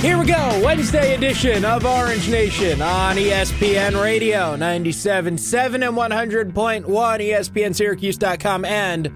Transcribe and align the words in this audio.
Here 0.00 0.16
we 0.16 0.26
go, 0.26 0.60
Wednesday 0.64 1.16
edition 1.16 1.64
of 1.64 1.84
Orange 1.84 2.30
Nation 2.30 2.80
on 2.80 3.16
ESPN 3.16 4.00
Radio 4.00 4.56
97.7 4.56 5.74
and 5.74 6.54
100.1, 6.54 6.84
ESPNSyracuse.com, 6.84 8.64
and 8.64 9.06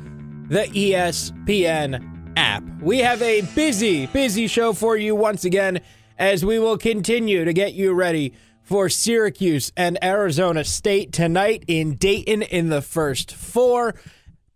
the 0.49 0.65
ESPN 0.65 2.33
app. 2.37 2.65
We 2.81 2.99
have 2.99 3.23
a 3.23 3.43
busy, 3.55 4.07
busy 4.07 4.49
show 4.49 4.73
for 4.73 4.97
you 4.97 5.15
once 5.15 5.45
again 5.45 5.81
as 6.19 6.45
we 6.45 6.59
will 6.59 6.77
continue 6.77 7.45
to 7.45 7.53
get 7.53 7.75
you 7.75 7.93
ready 7.93 8.35
for 8.63 8.89
Syracuse 8.89 9.71
and 9.77 10.03
Arizona 10.03 10.65
State 10.65 11.13
tonight 11.13 11.63
in 11.69 11.95
Dayton 11.95 12.43
in 12.43 12.71
the 12.71 12.83
first 12.83 13.33
four. 13.33 13.95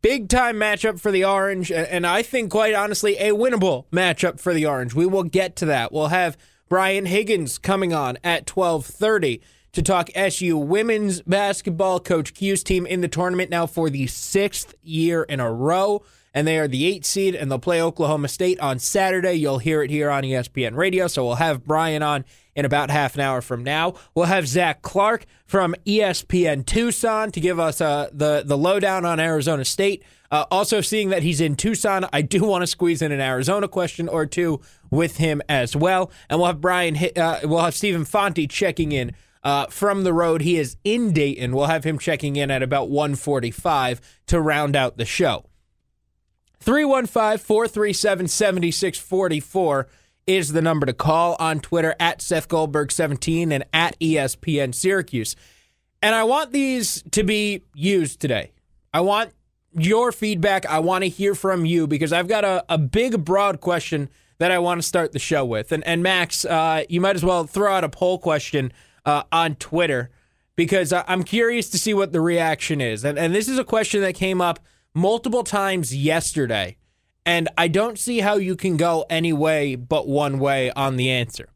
Big 0.08 0.28
time 0.28 0.54
matchup 0.54 1.00
for 1.00 1.10
the 1.10 1.24
Orange, 1.24 1.72
and 1.72 2.06
I 2.06 2.22
think, 2.22 2.52
quite 2.52 2.74
honestly, 2.74 3.16
a 3.16 3.32
winnable 3.32 3.86
matchup 3.90 4.38
for 4.38 4.54
the 4.54 4.64
Orange. 4.64 4.94
We 4.94 5.04
will 5.04 5.24
get 5.24 5.56
to 5.56 5.66
that. 5.66 5.90
We'll 5.90 6.06
have 6.06 6.38
Brian 6.68 7.06
Higgins 7.06 7.58
coming 7.58 7.92
on 7.92 8.16
at 8.22 8.48
1230 8.48 9.42
to 9.72 9.82
talk 9.82 10.08
SU 10.14 10.56
women's 10.56 11.22
basketball. 11.22 11.98
Coach 11.98 12.34
Q's 12.34 12.62
team 12.62 12.86
in 12.86 13.00
the 13.00 13.08
tournament 13.08 13.50
now 13.50 13.66
for 13.66 13.90
the 13.90 14.06
sixth 14.06 14.76
year 14.80 15.24
in 15.24 15.40
a 15.40 15.52
row, 15.52 16.04
and 16.32 16.46
they 16.46 16.60
are 16.60 16.68
the 16.68 16.86
eighth 16.86 17.06
seed, 17.06 17.34
and 17.34 17.50
they'll 17.50 17.58
play 17.58 17.82
Oklahoma 17.82 18.28
State 18.28 18.60
on 18.60 18.78
Saturday. 18.78 19.34
You'll 19.34 19.58
hear 19.58 19.82
it 19.82 19.90
here 19.90 20.08
on 20.08 20.22
ESPN 20.22 20.76
Radio, 20.76 21.08
so 21.08 21.26
we'll 21.26 21.34
have 21.34 21.64
Brian 21.64 22.04
on 22.04 22.24
in 22.56 22.64
about 22.64 22.90
half 22.90 23.14
an 23.14 23.20
hour 23.20 23.40
from 23.40 23.62
now. 23.62 23.94
We'll 24.14 24.26
have 24.26 24.48
Zach 24.48 24.82
Clark 24.82 25.26
from 25.44 25.76
ESPN 25.86 26.66
Tucson 26.66 27.30
to 27.30 27.40
give 27.40 27.60
us 27.60 27.80
uh, 27.80 28.08
the 28.12 28.42
the 28.44 28.58
lowdown 28.58 29.04
on 29.04 29.20
Arizona 29.20 29.64
State. 29.64 30.02
Uh, 30.30 30.44
also, 30.50 30.80
seeing 30.80 31.10
that 31.10 31.22
he's 31.22 31.40
in 31.40 31.54
Tucson, 31.54 32.06
I 32.12 32.22
do 32.22 32.42
want 32.42 32.62
to 32.62 32.66
squeeze 32.66 33.00
in 33.00 33.12
an 33.12 33.20
Arizona 33.20 33.68
question 33.68 34.08
or 34.08 34.26
two 34.26 34.60
with 34.90 35.18
him 35.18 35.40
as 35.48 35.76
well. 35.76 36.10
And 36.28 36.40
we'll 36.40 36.48
have 36.48 36.60
Brian, 36.60 36.96
uh, 37.16 37.40
we'll 37.44 37.60
have 37.60 37.74
Stephen 37.74 38.00
Infante 38.00 38.48
checking 38.48 38.90
in 38.90 39.14
uh, 39.44 39.66
from 39.66 40.02
the 40.02 40.12
road. 40.12 40.40
He 40.40 40.56
is 40.56 40.76
in 40.82 41.12
Dayton. 41.12 41.54
We'll 41.54 41.66
have 41.66 41.84
him 41.84 41.98
checking 41.98 42.34
in 42.34 42.50
at 42.50 42.62
about 42.62 42.90
1:45 42.90 44.00
to 44.26 44.40
round 44.40 44.74
out 44.74 44.96
the 44.96 45.04
show. 45.04 45.46
315 46.58 47.38
437 47.38 48.26
7644 48.26 49.88
is 50.26 50.52
the 50.52 50.62
number 50.62 50.86
to 50.86 50.92
call 50.92 51.36
on 51.38 51.60
Twitter 51.60 51.94
at 52.00 52.20
Seth 52.20 52.48
Goldberg17 52.48 53.52
and 53.52 53.64
at 53.72 53.98
ESPN 54.00 54.74
Syracuse. 54.74 55.36
And 56.02 56.14
I 56.14 56.24
want 56.24 56.52
these 56.52 57.02
to 57.12 57.22
be 57.22 57.62
used 57.74 58.20
today. 58.20 58.52
I 58.92 59.00
want 59.00 59.32
your 59.72 60.12
feedback. 60.12 60.66
I 60.66 60.78
want 60.78 61.04
to 61.04 61.08
hear 61.08 61.34
from 61.34 61.64
you 61.64 61.86
because 61.86 62.12
I've 62.12 62.28
got 62.28 62.44
a, 62.44 62.64
a 62.68 62.78
big, 62.78 63.24
broad 63.24 63.60
question 63.60 64.08
that 64.38 64.50
I 64.50 64.58
want 64.58 64.80
to 64.80 64.86
start 64.86 65.12
the 65.12 65.18
show 65.18 65.44
with. 65.44 65.72
And, 65.72 65.84
and 65.86 66.02
Max, 66.02 66.44
uh, 66.44 66.84
you 66.88 67.00
might 67.00 67.16
as 67.16 67.24
well 67.24 67.44
throw 67.44 67.72
out 67.72 67.84
a 67.84 67.88
poll 67.88 68.18
question 68.18 68.72
uh, 69.04 69.22
on 69.32 69.54
Twitter 69.54 70.10
because 70.56 70.92
I'm 70.92 71.22
curious 71.22 71.70
to 71.70 71.78
see 71.78 71.94
what 71.94 72.12
the 72.12 72.20
reaction 72.20 72.80
is. 72.80 73.04
And, 73.04 73.18
and 73.18 73.34
this 73.34 73.48
is 73.48 73.58
a 73.58 73.64
question 73.64 74.00
that 74.00 74.14
came 74.14 74.40
up 74.40 74.60
multiple 74.94 75.44
times 75.44 75.94
yesterday. 75.94 76.76
And 77.26 77.48
I 77.58 77.66
don't 77.66 77.98
see 77.98 78.20
how 78.20 78.36
you 78.36 78.54
can 78.54 78.76
go 78.76 79.04
any 79.10 79.32
way 79.32 79.74
but 79.74 80.06
one 80.06 80.38
way 80.38 80.70
on 80.70 80.96
the 80.96 81.10
answer. 81.10 81.48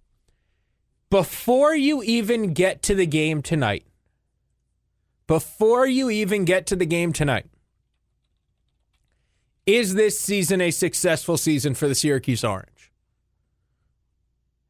Before 1.11 1.77
you 1.77 2.03
even 2.03 2.53
get 2.53 2.83
to 2.83 2.95
the 2.97 3.07
game 3.07 3.41
tonight, 3.41 3.87
before 5.29 5.87
you 5.87 6.11
even 6.11 6.45
get 6.45 6.67
to 6.67 6.77
the 6.77 6.87
game 6.87 7.13
tonight, 7.13 7.47
is 9.65 9.95
this 9.95 10.19
season 10.19 10.61
a 10.61 10.73
successful 10.73 11.37
season 11.37 11.75
for 11.75 11.87
the 11.87 11.95
Syracuse 11.95 12.43
Orange? 12.43 12.91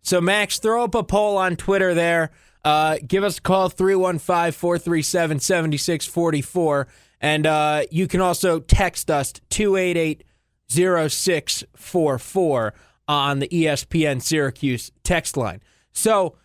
So, 0.03 0.21
Max, 0.21 0.59
throw 0.59 0.85
up 0.85 0.95
a 0.95 1.03
poll 1.03 1.39
on 1.39 1.57
Twitter 1.57 1.95
there. 1.95 2.31
Uh, 2.63 2.99
give 3.07 3.25
us 3.25 3.39
a 3.39 3.41
call 3.41 3.71
315 3.71 4.53
437 4.53 5.41
7644. 5.41 6.89
And 7.23 7.47
uh, 7.47 7.83
you 7.91 8.07
can 8.07 8.21
also 8.21 8.61
text 8.61 9.11
us 9.11 9.33
288 9.49 10.25
0644 10.71 12.75
on 13.09 13.39
the 13.41 13.49
ESPN 13.49 14.23
Syracuse 14.23 14.93
text 15.03 15.37
line. 15.37 15.61
So 15.93 16.37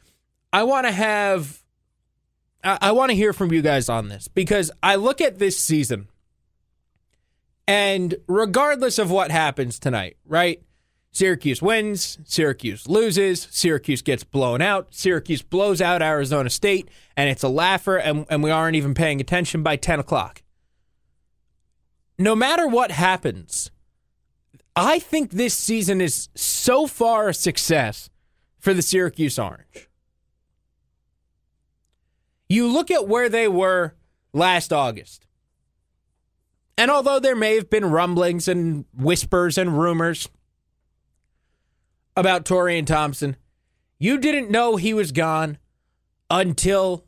I 0.51 0.63
want 0.63 0.87
to 0.87 0.91
have, 0.91 1.63
I, 2.63 2.79
I 2.81 2.91
want 2.91 3.11
to 3.11 3.15
hear 3.15 3.33
from 3.33 3.53
you 3.53 3.61
guys 3.61 3.89
on 3.89 4.09
this 4.09 4.27
because 4.27 4.71
I 4.81 4.95
look 4.95 5.21
at 5.21 5.39
this 5.39 5.57
season 5.57 6.07
and 7.67 8.15
regardless 8.27 8.99
of 8.99 9.11
what 9.11 9.31
happens 9.31 9.79
tonight, 9.79 10.17
right? 10.25 10.61
Syracuse 11.11 11.61
wins, 11.61 12.19
Syracuse 12.25 12.87
loses, 12.87 13.47
Syracuse 13.49 14.01
gets 14.01 14.23
blown 14.23 14.61
out, 14.61 14.93
Syracuse 14.93 15.41
blows 15.41 15.81
out 15.81 16.01
Arizona 16.01 16.49
State, 16.49 16.89
and 17.15 17.29
it's 17.29 17.43
a 17.43 17.47
laugher, 17.47 17.97
and, 17.97 18.25
and 18.29 18.43
we 18.43 18.51
aren't 18.51 18.75
even 18.75 18.93
paying 18.93 19.21
attention 19.21 19.63
by 19.63 19.77
10 19.77 20.01
o'clock. 20.01 20.41
No 22.19 22.35
matter 22.35 22.67
what 22.67 22.91
happens, 22.91 23.71
I 24.75 24.99
think 24.99 25.31
this 25.31 25.53
season 25.53 26.01
is 26.01 26.27
so 26.35 26.85
far 26.85 27.29
a 27.29 27.33
success 27.33 28.09
for 28.59 28.73
the 28.73 28.81
Syracuse 28.81 29.39
Orange. 29.39 29.89
You 32.49 32.67
look 32.67 32.91
at 32.91 33.07
where 33.07 33.29
they 33.29 33.47
were 33.47 33.93
last 34.33 34.73
August. 34.73 35.25
And 36.77 36.91
although 36.91 37.19
there 37.19 37.35
may 37.35 37.55
have 37.55 37.69
been 37.69 37.85
rumblings 37.85 38.47
and 38.47 38.85
whispers 38.93 39.57
and 39.57 39.79
rumors 39.79 40.27
about 42.17 42.43
Taurean 42.43 42.85
Thompson, 42.85 43.37
you 43.97 44.17
didn't 44.17 44.51
know 44.51 44.75
he 44.75 44.93
was 44.93 45.13
gone 45.13 45.57
until 46.29 47.05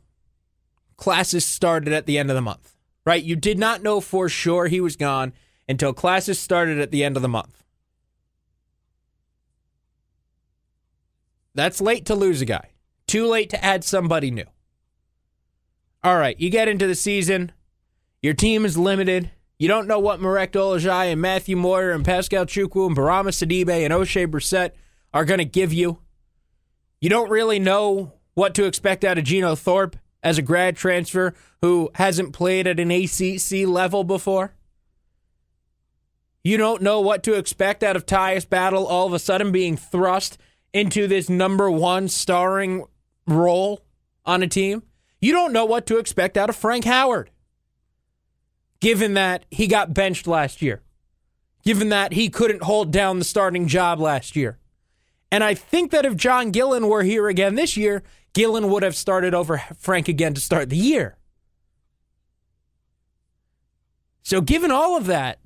classes 0.96 1.44
started 1.44 1.92
at 1.92 2.06
the 2.06 2.16
end 2.16 2.30
of 2.30 2.34
the 2.34 2.42
month, 2.42 2.76
right? 3.04 3.22
You 3.22 3.36
did 3.36 3.58
not 3.58 3.82
know 3.82 4.00
for 4.00 4.28
sure 4.30 4.68
he 4.68 4.80
was 4.80 4.96
gone 4.96 5.34
until 5.68 5.92
classes 5.92 6.38
started 6.38 6.78
at 6.78 6.90
the 6.90 7.04
end 7.04 7.16
of 7.16 7.22
the 7.22 7.28
month. 7.28 7.64
That's 11.54 11.80
late 11.80 12.06
to 12.06 12.14
lose 12.14 12.40
a 12.40 12.44
guy. 12.44 12.70
Too 13.06 13.26
late 13.26 13.50
to 13.50 13.64
add 13.64 13.84
somebody 13.84 14.30
new. 14.30 14.44
All 16.04 16.16
right, 16.16 16.38
you 16.38 16.50
get 16.50 16.68
into 16.68 16.86
the 16.86 16.94
season. 16.94 17.52
Your 18.22 18.34
team 18.34 18.64
is 18.64 18.78
limited. 18.78 19.30
You 19.58 19.66
don't 19.66 19.88
know 19.88 19.98
what 19.98 20.20
Marek 20.20 20.52
Dolezaj 20.52 21.12
and 21.12 21.20
Matthew 21.20 21.56
Moyer 21.56 21.90
and 21.90 22.04
Pascal 22.04 22.46
Chukwu 22.46 22.86
and 22.86 22.96
Bourama 22.96 23.30
Sidibe 23.30 23.84
and 23.84 23.92
Oshae 23.92 24.30
Brissett 24.30 24.70
are 25.12 25.24
going 25.24 25.38
to 25.38 25.44
give 25.44 25.72
you. 25.72 25.98
You 27.00 27.10
don't 27.10 27.30
really 27.30 27.58
know 27.58 28.12
what 28.34 28.54
to 28.54 28.66
expect 28.66 29.04
out 29.04 29.18
of 29.18 29.24
Geno 29.24 29.56
Thorpe 29.56 29.96
as 30.22 30.38
a 30.38 30.42
grad 30.42 30.76
transfer 30.76 31.34
who 31.60 31.90
hasn't 31.94 32.32
played 32.32 32.68
at 32.68 32.78
an 32.78 32.92
ACC 32.92 33.66
level 33.66 34.04
before. 34.04 34.54
You 36.48 36.56
don't 36.56 36.80
know 36.80 37.02
what 37.02 37.24
to 37.24 37.34
expect 37.34 37.82
out 37.82 37.94
of 37.94 38.06
Tyus 38.06 38.48
Battle 38.48 38.86
all 38.86 39.06
of 39.06 39.12
a 39.12 39.18
sudden 39.18 39.52
being 39.52 39.76
thrust 39.76 40.38
into 40.72 41.06
this 41.06 41.28
number 41.28 41.70
one 41.70 42.08
starring 42.08 42.86
role 43.26 43.84
on 44.24 44.42
a 44.42 44.46
team. 44.46 44.82
You 45.20 45.32
don't 45.32 45.52
know 45.52 45.66
what 45.66 45.84
to 45.88 45.98
expect 45.98 46.38
out 46.38 46.48
of 46.48 46.56
Frank 46.56 46.86
Howard, 46.86 47.28
given 48.80 49.12
that 49.12 49.44
he 49.50 49.66
got 49.66 49.92
benched 49.92 50.26
last 50.26 50.62
year, 50.62 50.80
given 51.64 51.90
that 51.90 52.14
he 52.14 52.30
couldn't 52.30 52.62
hold 52.62 52.92
down 52.92 53.18
the 53.18 53.26
starting 53.26 53.68
job 53.68 54.00
last 54.00 54.34
year. 54.34 54.56
And 55.30 55.44
I 55.44 55.52
think 55.52 55.90
that 55.90 56.06
if 56.06 56.16
John 56.16 56.50
Gillon 56.50 56.88
were 56.88 57.02
here 57.02 57.28
again 57.28 57.56
this 57.56 57.76
year, 57.76 58.02
Gillon 58.32 58.70
would 58.70 58.82
have 58.82 58.96
started 58.96 59.34
over 59.34 59.58
Frank 59.76 60.08
again 60.08 60.32
to 60.32 60.40
start 60.40 60.70
the 60.70 60.78
year. 60.78 61.18
So, 64.22 64.40
given 64.40 64.70
all 64.70 64.96
of 64.96 65.04
that, 65.08 65.40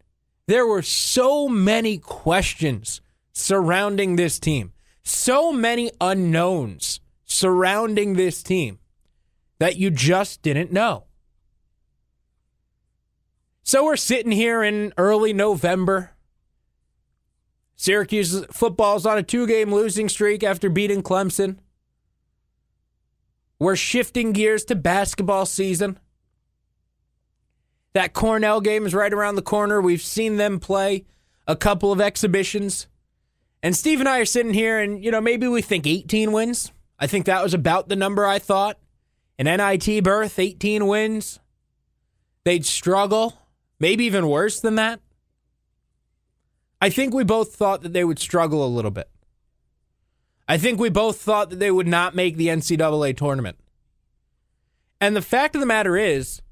there 0.47 0.67
were 0.67 0.83
so 0.83 1.49
many 1.49 1.99
questions 1.99 3.01
surrounding 3.33 4.17
this 4.17 4.39
team, 4.39 4.73
so 5.03 5.53
many 5.53 5.91
unknowns 6.01 7.01
surrounding 7.25 8.15
this 8.15 8.43
team 8.43 8.79
that 9.59 9.77
you 9.77 9.91
just 9.91 10.43
didn't 10.43 10.73
know. 10.73 11.05
So 13.63 13.85
we're 13.85 13.97
sitting 13.97 14.33
here 14.33 14.63
in 14.63 14.93
early 14.99 15.33
November. 15.33 16.11
Syracuse 17.77 18.45
football's 18.47 19.07
on 19.07 19.19
a 19.19 19.23
two 19.23 19.47
game 19.47 19.73
losing 19.73 20.09
streak 20.09 20.43
after 20.43 20.69
beating 20.69 21.03
Clemson. 21.03 21.59
We're 23.59 23.77
shifting 23.77 24.33
gears 24.33 24.65
to 24.67 24.75
basketball 24.75 25.47
season. 25.47 25.99
That 27.95 28.15
Cornell 28.15 28.61
game 28.61 28.87
is 28.87 28.95
right 28.95 29.13
around 29.13 29.35
the 29.35 29.43
corner. 29.43 29.81
We've 29.81 30.03
seen 30.03 30.37
them 30.37 30.61
play 30.61 31.05
a 31.47 31.57
couple 31.57 31.93
of 31.93 32.01
exhibitions. 32.01 32.87
And 33.63 33.77
Steve 33.77 34.01
and 34.01 34.09
I 34.09 34.19
are 34.19 34.25
sitting 34.25 34.55
here, 34.55 34.81
and, 34.81 35.05
you 35.05 35.11
know, 35.11 35.21
maybe 35.21 35.47
we 35.47 35.63
think 35.63 35.87
18 35.87 36.33
wins. 36.33 36.73
I 36.99 37.07
think 37.07 37.27
that 37.27 37.43
was 37.43 37.55
about 37.55 37.89
the 37.89 37.97
number 37.97 38.27
I 38.27 38.39
thought. 38.39 38.79
An 39.39 39.47
NIT 39.47 40.03
berth, 40.05 40.39
18 40.39 40.87
wins. 40.87 41.41
They'd 42.45 42.67
struggle, 42.67 43.39
maybe 43.79 44.05
even 44.05 44.29
worse 44.29 44.61
than 44.61 44.77
that. 44.77 45.01
I 46.81 46.91
think 46.91 47.15
we 47.15 47.23
both 47.23 47.55
thought 47.55 47.83
that 47.83 47.93
they 47.93 48.05
would 48.05 48.19
struggle 48.19 48.67
a 48.67 48.69
little 48.69 48.91
bit. 48.91 49.09
I 50.49 50.59
think 50.59 50.81
we 50.81 50.91
both 50.91 51.21
thought 51.21 51.51
that 51.51 51.61
they 51.61 51.71
would 51.71 51.87
not 51.87 52.15
make 52.17 52.37
the 52.37 52.49
NCAA 52.49 53.17
tournament. 53.17 53.57
And 55.01 55.15
the 55.15 55.23
fact 55.23 55.55
of 55.55 55.61
the 55.61 55.67
matter 55.67 55.97
is 55.97 56.43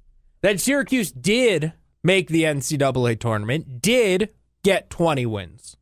that 0.42 0.60
Syracuse 0.60 1.12
did 1.12 1.72
make 2.02 2.28
the 2.28 2.44
NCAA 2.44 3.18
tournament, 3.18 3.82
did 3.82 4.30
get 4.62 4.90
20 4.90 5.26
wins. 5.26 5.76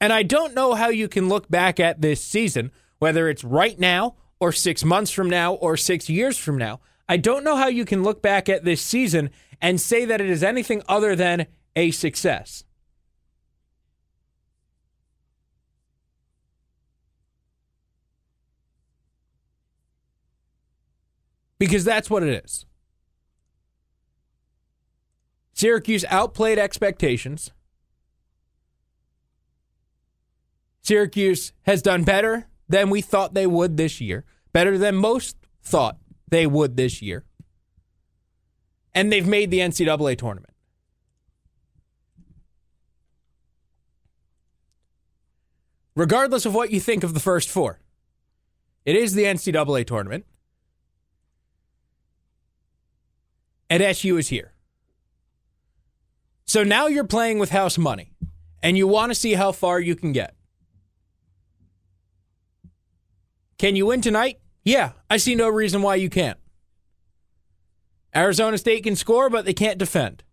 And 0.00 0.12
I 0.12 0.22
don't 0.22 0.54
know 0.54 0.74
how 0.74 0.88
you 0.88 1.08
can 1.08 1.28
look 1.28 1.48
back 1.48 1.78
at 1.78 2.00
this 2.00 2.20
season, 2.22 2.72
whether 2.98 3.28
it's 3.28 3.44
right 3.44 3.78
now 3.78 4.16
or 4.40 4.52
six 4.52 4.84
months 4.84 5.10
from 5.10 5.30
now 5.30 5.54
or 5.54 5.76
six 5.76 6.08
years 6.08 6.36
from 6.38 6.58
now. 6.58 6.80
I 7.08 7.16
don't 7.16 7.44
know 7.44 7.56
how 7.56 7.68
you 7.68 7.84
can 7.84 8.02
look 8.02 8.22
back 8.22 8.48
at 8.48 8.64
this 8.64 8.82
season 8.82 9.30
and 9.60 9.80
say 9.80 10.04
that 10.04 10.20
it 10.20 10.28
is 10.28 10.42
anything 10.42 10.82
other 10.88 11.14
than 11.14 11.46
a 11.76 11.90
success. 11.92 12.64
Because 21.58 21.84
that's 21.84 22.10
what 22.10 22.24
it 22.24 22.44
is. 22.44 22.66
Syracuse 25.62 26.04
outplayed 26.08 26.58
expectations. 26.58 27.52
Syracuse 30.80 31.52
has 31.62 31.80
done 31.80 32.02
better 32.02 32.48
than 32.68 32.90
we 32.90 33.00
thought 33.00 33.34
they 33.34 33.46
would 33.46 33.76
this 33.76 34.00
year, 34.00 34.24
better 34.52 34.76
than 34.76 34.96
most 34.96 35.36
thought 35.62 35.98
they 36.28 36.48
would 36.48 36.76
this 36.76 37.00
year. 37.00 37.24
And 38.92 39.12
they've 39.12 39.24
made 39.24 39.52
the 39.52 39.60
NCAA 39.60 40.18
tournament. 40.18 40.52
Regardless 45.94 46.44
of 46.44 46.56
what 46.56 46.72
you 46.72 46.80
think 46.80 47.04
of 47.04 47.14
the 47.14 47.20
first 47.20 47.48
four, 47.48 47.78
it 48.84 48.96
is 48.96 49.14
the 49.14 49.22
NCAA 49.22 49.86
tournament. 49.86 50.26
And 53.70 53.80
SU 53.80 54.16
is 54.16 54.26
here. 54.26 54.52
So 56.52 56.62
now 56.62 56.86
you're 56.86 57.04
playing 57.04 57.38
with 57.38 57.48
house 57.48 57.78
money 57.78 58.12
and 58.62 58.76
you 58.76 58.86
want 58.86 59.10
to 59.10 59.14
see 59.14 59.32
how 59.32 59.52
far 59.52 59.80
you 59.80 59.96
can 59.96 60.12
get. 60.12 60.36
Can 63.56 63.74
you 63.74 63.86
win 63.86 64.02
tonight? 64.02 64.38
Yeah, 64.62 64.92
I 65.08 65.16
see 65.16 65.34
no 65.34 65.48
reason 65.48 65.80
why 65.80 65.94
you 65.94 66.10
can't. 66.10 66.38
Arizona 68.14 68.58
State 68.58 68.84
can 68.84 68.96
score, 68.96 69.30
but 69.30 69.46
they 69.46 69.54
can't 69.54 69.78
defend. 69.78 70.24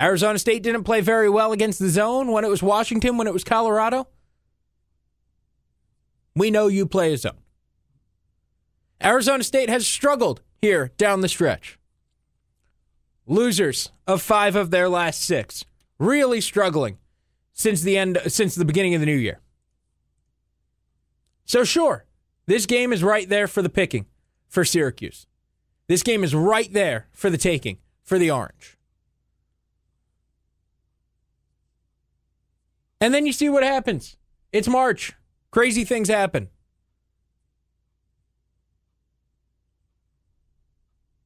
Arizona 0.00 0.38
State 0.38 0.62
didn't 0.62 0.84
play 0.84 1.00
very 1.00 1.28
well 1.28 1.50
against 1.50 1.80
the 1.80 1.88
zone 1.88 2.30
when 2.30 2.44
it 2.44 2.48
was 2.50 2.62
Washington, 2.62 3.16
when 3.16 3.26
it 3.26 3.32
was 3.32 3.42
Colorado. 3.42 4.06
We 6.36 6.52
know 6.52 6.68
you 6.68 6.86
play 6.86 7.12
a 7.14 7.18
zone. 7.18 7.42
Arizona 9.02 9.42
State 9.42 9.70
has 9.70 9.88
struggled 9.88 10.40
here 10.62 10.92
down 10.98 11.20
the 11.20 11.28
stretch. 11.28 11.80
Losers 13.26 13.90
of 14.06 14.20
five 14.20 14.56
of 14.56 14.70
their 14.70 14.88
last 14.88 15.22
six. 15.22 15.64
Really 15.98 16.40
struggling 16.40 16.98
since 17.52 17.82
the 17.82 17.96
end 17.96 18.18
since 18.26 18.54
the 18.54 18.64
beginning 18.64 18.94
of 18.94 19.00
the 19.00 19.06
new 19.06 19.16
year. 19.16 19.40
So 21.44 21.64
sure, 21.64 22.04
this 22.46 22.66
game 22.66 22.92
is 22.92 23.02
right 23.02 23.28
there 23.28 23.46
for 23.46 23.62
the 23.62 23.68
picking 23.68 24.06
for 24.48 24.64
Syracuse. 24.64 25.26
This 25.86 26.02
game 26.02 26.24
is 26.24 26.34
right 26.34 26.72
there 26.72 27.08
for 27.12 27.30
the 27.30 27.38
taking 27.38 27.78
for 28.02 28.18
the 28.18 28.30
Orange. 28.30 28.76
And 33.00 33.12
then 33.12 33.26
you 33.26 33.32
see 33.32 33.48
what 33.48 33.62
happens. 33.62 34.16
It's 34.52 34.68
March. 34.68 35.12
Crazy 35.50 35.84
things 35.84 36.08
happen. 36.08 36.48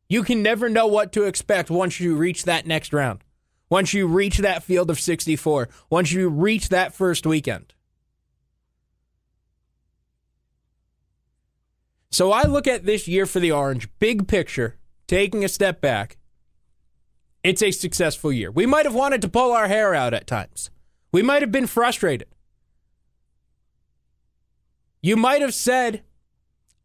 You 0.08 0.22
can 0.22 0.42
never 0.42 0.68
know 0.68 0.86
what 0.86 1.12
to 1.12 1.24
expect 1.24 1.70
once 1.70 2.00
you 2.00 2.16
reach 2.16 2.44
that 2.44 2.66
next 2.66 2.92
round. 2.92 3.22
Once 3.70 3.92
you 3.92 4.06
reach 4.06 4.38
that 4.38 4.62
field 4.62 4.90
of 4.90 4.98
64, 4.98 5.68
once 5.90 6.12
you 6.12 6.30
reach 6.30 6.70
that 6.70 6.94
first 6.94 7.26
weekend. 7.26 7.74
So 12.10 12.32
I 12.32 12.44
look 12.44 12.66
at 12.66 12.86
this 12.86 13.06
year 13.06 13.26
for 13.26 13.38
the 13.38 13.52
Orange, 13.52 13.88
big 13.98 14.26
picture, 14.26 14.78
taking 15.06 15.44
a 15.44 15.48
step 15.48 15.82
back. 15.82 16.16
It's 17.44 17.62
a 17.62 17.70
successful 17.70 18.32
year. 18.32 18.50
We 18.50 18.64
might 18.64 18.86
have 18.86 18.94
wanted 18.94 19.20
to 19.22 19.28
pull 19.28 19.52
our 19.52 19.68
hair 19.68 19.94
out 19.94 20.14
at 20.14 20.26
times. 20.26 20.70
We 21.12 21.22
might 21.22 21.42
have 21.42 21.52
been 21.52 21.66
frustrated. 21.66 22.28
You 25.02 25.16
might 25.16 25.42
have 25.42 25.54
said, 25.54 26.02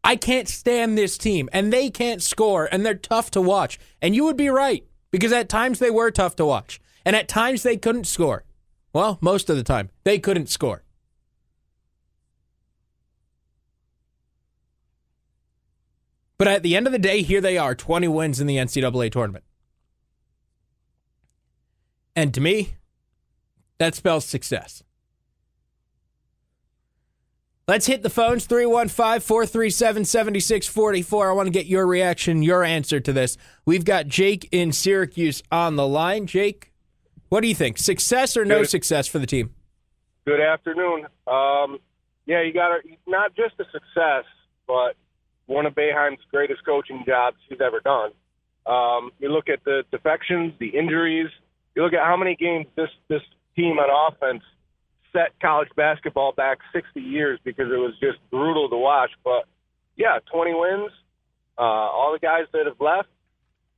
I 0.06 0.16
can't 0.16 0.48
stand 0.48 0.98
this 0.98 1.16
team 1.16 1.48
and 1.50 1.72
they 1.72 1.88
can't 1.88 2.22
score 2.22 2.68
and 2.70 2.84
they're 2.84 2.94
tough 2.94 3.30
to 3.32 3.40
watch. 3.40 3.78
And 4.02 4.14
you 4.14 4.24
would 4.24 4.36
be 4.36 4.50
right 4.50 4.86
because 5.10 5.32
at 5.32 5.48
times 5.48 5.78
they 5.78 5.90
were 5.90 6.10
tough 6.10 6.36
to 6.36 6.44
watch 6.44 6.78
and 7.06 7.16
at 7.16 7.26
times 7.26 7.62
they 7.62 7.78
couldn't 7.78 8.04
score. 8.04 8.44
Well, 8.92 9.16
most 9.22 9.48
of 9.48 9.56
the 9.56 9.62
time 9.62 9.88
they 10.04 10.18
couldn't 10.18 10.50
score. 10.50 10.84
But 16.36 16.48
at 16.48 16.62
the 16.62 16.76
end 16.76 16.86
of 16.86 16.92
the 16.92 16.98
day, 16.98 17.22
here 17.22 17.40
they 17.40 17.56
are 17.56 17.74
20 17.74 18.08
wins 18.08 18.40
in 18.40 18.46
the 18.46 18.56
NCAA 18.56 19.10
tournament. 19.10 19.44
And 22.14 22.34
to 22.34 22.40
me, 22.40 22.74
that 23.78 23.94
spells 23.94 24.26
success. 24.26 24.82
Let's 27.66 27.86
hit 27.86 28.02
the 28.02 28.10
phones 28.10 28.44
315 28.44 29.20
437 29.20 30.04
7644. 30.04 31.30
I 31.30 31.32
want 31.32 31.46
to 31.46 31.50
get 31.50 31.64
your 31.64 31.86
reaction, 31.86 32.42
your 32.42 32.62
answer 32.62 33.00
to 33.00 33.10
this. 33.10 33.38
We've 33.64 33.86
got 33.86 34.06
Jake 34.06 34.46
in 34.52 34.70
Syracuse 34.70 35.42
on 35.50 35.76
the 35.76 35.86
line. 35.86 36.26
Jake, 36.26 36.72
what 37.30 37.40
do 37.40 37.48
you 37.48 37.54
think? 37.54 37.78
Success 37.78 38.36
or 38.36 38.44
no 38.44 38.60
Good. 38.60 38.68
success 38.68 39.06
for 39.08 39.18
the 39.18 39.26
team? 39.26 39.54
Good 40.26 40.42
afternoon. 40.42 41.06
Um, 41.26 41.78
yeah, 42.26 42.42
you 42.42 42.52
got 42.52 42.80
not 43.06 43.34
just 43.34 43.54
a 43.58 43.64
success, 43.72 44.24
but 44.66 44.94
one 45.46 45.64
of 45.64 45.74
Boeheim's 45.74 46.20
greatest 46.30 46.66
coaching 46.66 47.02
jobs 47.06 47.38
he's 47.48 47.62
ever 47.62 47.80
done. 47.80 48.10
Um, 48.66 49.10
you 49.18 49.30
look 49.32 49.48
at 49.48 49.64
the 49.64 49.84
defections, 49.90 50.52
the 50.58 50.68
injuries. 50.68 51.30
You 51.74 51.82
look 51.82 51.94
at 51.94 52.04
how 52.04 52.18
many 52.18 52.36
games 52.36 52.66
this 52.76 52.90
this 53.08 53.22
team 53.56 53.78
on 53.78 54.12
offense 54.12 54.42
set 55.14 55.38
college 55.40 55.68
basketball 55.76 56.32
back 56.32 56.58
60 56.72 57.00
years 57.00 57.38
because 57.44 57.70
it 57.70 57.76
was 57.76 57.94
just 58.00 58.18
brutal 58.30 58.68
to 58.68 58.76
watch. 58.76 59.10
But 59.22 59.46
yeah, 59.96 60.18
20 60.30 60.52
wins. 60.54 60.90
Uh, 61.56 61.62
all 61.62 62.12
the 62.12 62.18
guys 62.18 62.46
that 62.52 62.66
have 62.66 62.80
left, 62.80 63.08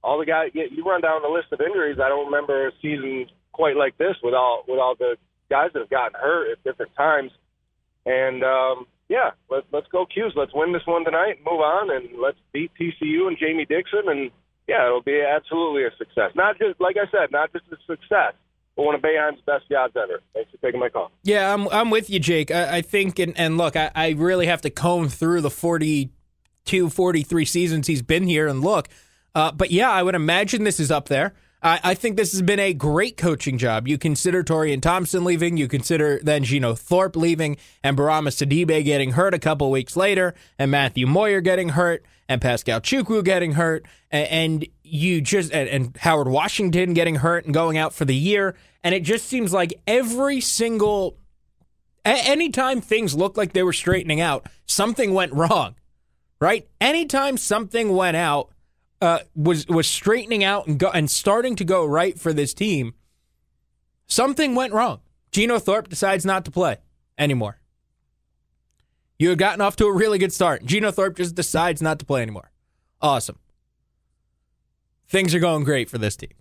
all 0.03 0.19
the 0.19 0.25
guys. 0.25 0.51
You 0.55 0.83
run 0.85 1.03
down 1.03 1.23
the 1.23 1.29
list 1.29 1.53
of 1.53 1.61
injuries. 1.61 1.99
I 2.03 2.09
don't 2.09 2.27
remember 2.27 2.69
a 2.69 2.73
season 2.81 3.27
quite 3.53 3.77
like 3.77 3.99
this 3.99 4.17
with 4.23 4.35
all 4.35 4.65
with 4.67 4.79
all 4.79 4.95
the 4.99 5.17
guys 5.51 5.71
that 5.75 5.81
have 5.81 5.91
gotten 5.91 6.19
hurt 6.19 6.53
at 6.53 6.65
different 6.65 6.95
times. 6.97 7.33
And 8.07 8.43
um, 8.43 8.87
yeah, 9.09 9.33
let's 9.51 9.67
let's 9.73 9.89
go 9.89 10.07
'Cuse. 10.07 10.33
Let's 10.37 10.55
win 10.55 10.73
this 10.73 10.87
one 10.87 11.05
tonight, 11.05 11.39
move 11.45 11.61
on, 11.61 11.91
and 11.95 12.19
let's 12.19 12.39
beat 12.53 12.71
TCU 12.81 13.29
and 13.29 13.37
Jamie 13.39 13.67
Dixon. 13.67 14.09
And 14.09 14.31
yeah, 14.67 14.87
it'll 14.87 15.03
be 15.03 15.21
absolutely 15.21 15.85
a 15.85 15.91
success. 15.99 16.31
Not 16.35 16.59
just 16.59 16.81
like 16.81 16.97
I 16.97 17.11
said, 17.11 17.31
not 17.31 17.53
just 17.53 17.67
a 17.73 17.77
success, 17.87 18.33
one 18.77 18.95
of 18.95 19.01
Boeheim's 19.01 19.41
best 19.47 19.69
jobs 19.69 19.95
ever. 19.97 20.21
Thanks 20.35 20.51
for 20.51 20.59
taking 20.59 20.81
my 20.81 20.89
call. 20.89 21.11
Yeah, 21.23 21.53
I'm 21.53 21.69
I'm 21.69 21.91
with 21.91 22.09
you, 22.11 22.21
Jake. 22.21 22.51
I, 22.51 22.79
I 22.79 22.83
think, 22.83 23.19
and, 23.19 23.37
and 23.39 23.59
look, 23.59 23.75
I, 23.75 23.91
I 23.95 24.11
really 24.11 24.47
have 24.47 24.63
to 24.63 24.71
comb 24.71 25.09
through 25.09 25.41
the 25.41 25.51
42, 25.51 26.91
43 26.91 27.45
seasons 27.45 27.87
he's 27.87 28.03
been 28.03 28.25
here 28.25 28.47
and 28.47 28.63
look. 28.63 28.89
Uh, 29.35 29.53
but 29.53 29.71
yeah, 29.71 29.91
I 29.91 30.03
would 30.03 30.15
imagine 30.15 30.65
this 30.65 30.81
is 30.81 30.91
up 30.91 31.09
there. 31.09 31.35
I, 31.63 31.81
I 31.83 31.95
think 31.95 32.17
this 32.17 32.33
has 32.33 32.43
been 32.43 32.61
a 32.61 32.73
great 32.75 33.17
coaching 33.17 33.59
job. 33.59 33.89
You 33.89 33.99
consider 33.99 34.45
Taurean 34.45 34.81
Thompson 34.81 35.25
leaving, 35.25 35.57
you 35.57 35.69
consider 35.69 36.21
then 36.23 36.45
Geno 36.45 36.75
Thorpe 36.75 37.17
leaving, 37.17 37.57
and 37.83 37.97
Bourama 37.97 38.29
Sidibe 38.29 38.85
getting 38.85 39.13
hurt 39.13 39.35
a 39.35 39.39
couple 39.39 39.71
weeks 39.71 39.97
later, 39.97 40.35
and 40.59 40.71
Matthew 40.71 41.07
Moyer 41.07 41.41
getting 41.41 41.71
hurt, 41.71 42.05
and 42.29 42.41
Pascal 42.41 42.81
Chukwu 42.81 43.25
getting 43.25 43.53
hurt, 43.53 43.87
and, 44.11 44.67
you 44.83 45.21
just 45.21 45.53
and, 45.53 45.69
and 45.69 45.97
Howard 45.99 46.29
Washington 46.29 46.95
getting 46.95 47.17
hurt 47.17 47.45
and 47.45 47.55
going 47.55 47.79
out 47.79 47.95
for 47.95 48.05
the 48.05 48.15
year, 48.15 48.57
and 48.83 48.95
it 48.95 49.03
just 49.03 49.27
seems 49.27 49.53
like 49.53 49.81
every 49.87 50.41
single 50.41 51.19
anytime 52.05 52.81
things 52.81 53.15
looked 53.15 53.37
like 53.37 53.53
they 53.53 53.63
were 53.63 53.73
straightening 53.73 54.21
out, 54.21 54.47
something 54.65 55.13
went 55.13 55.33
wrong. 55.33 55.75
right? 56.41 56.69
Anytime 56.81 57.37
something 57.37 57.95
went 57.95 58.17
out, 58.17 58.51
uh, 59.01 59.21
was 59.35 59.67
was 59.69 59.87
straightening 59.87 60.43
out 60.43 60.67
and 60.67 60.79
go, 60.79 60.91
and 60.91 61.11
starting 61.11 61.57
to 61.57 61.65
go 61.65 61.85
right 61.85 62.19
for 62.19 62.33
this 62.33 62.55
team, 62.55 62.95
something 64.07 64.55
went 64.55 64.73
wrong. 64.73 65.01
Geno 65.33 65.59
Thorpe 65.59 65.89
decides 65.89 66.25
not 66.25 66.45
to 66.47 66.51
play 66.51 66.79
anymore. 67.19 67.59
You 69.19 69.31
had 69.31 69.39
gotten 69.39 69.61
off 69.61 69.77
to 69.77 69.87
a 69.87 69.93
really 69.93 70.19
good 70.19 70.33
start. 70.33 70.65
Geno 70.65 70.91
Thorpe 70.91 71.17
just 71.17 71.35
decides 71.35 71.81
not 71.81 71.99
to 71.99 72.05
play 72.05 72.23
anymore. 72.23 72.51
Awesome. 73.01 73.39
Things 75.09 75.35
are 75.35 75.41
going 75.41 75.65
great 75.65 75.89
for 75.89 75.99
this 75.99 76.17
team. 76.17 76.33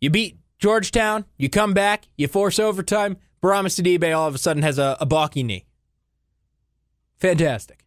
You 0.00 0.10
beat 0.10 0.38
Georgetown, 0.58 1.24
you 1.36 1.48
come 1.48 1.74
back, 1.74 2.08
you 2.16 2.28
force 2.28 2.58
overtime. 2.58 3.16
Bourama 3.42 3.68
Sidibe 3.68 4.16
all 4.16 4.28
of 4.28 4.34
a 4.34 4.38
sudden 4.38 4.62
has 4.62 4.78
a, 4.78 4.96
a 5.00 5.06
balky 5.06 5.42
knee. 5.42 5.66
Fantastic. 7.18 7.84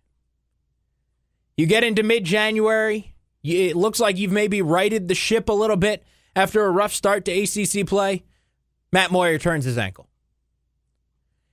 You 1.57 1.65
get 1.65 1.83
into 1.83 2.03
mid 2.03 2.23
January, 2.23 3.13
it 3.43 3.75
looks 3.75 3.99
like 3.99 4.17
you've 4.17 4.31
maybe 4.31 4.61
righted 4.61 5.07
the 5.07 5.15
ship 5.15 5.49
a 5.49 5.53
little 5.53 5.75
bit 5.75 6.03
after 6.35 6.65
a 6.65 6.71
rough 6.71 6.93
start 6.93 7.25
to 7.25 7.31
ACC 7.31 7.85
play. 7.85 8.23
Matt 8.91 9.11
Moyer 9.11 9.37
turns 9.37 9.65
his 9.65 9.77
ankle. 9.77 10.08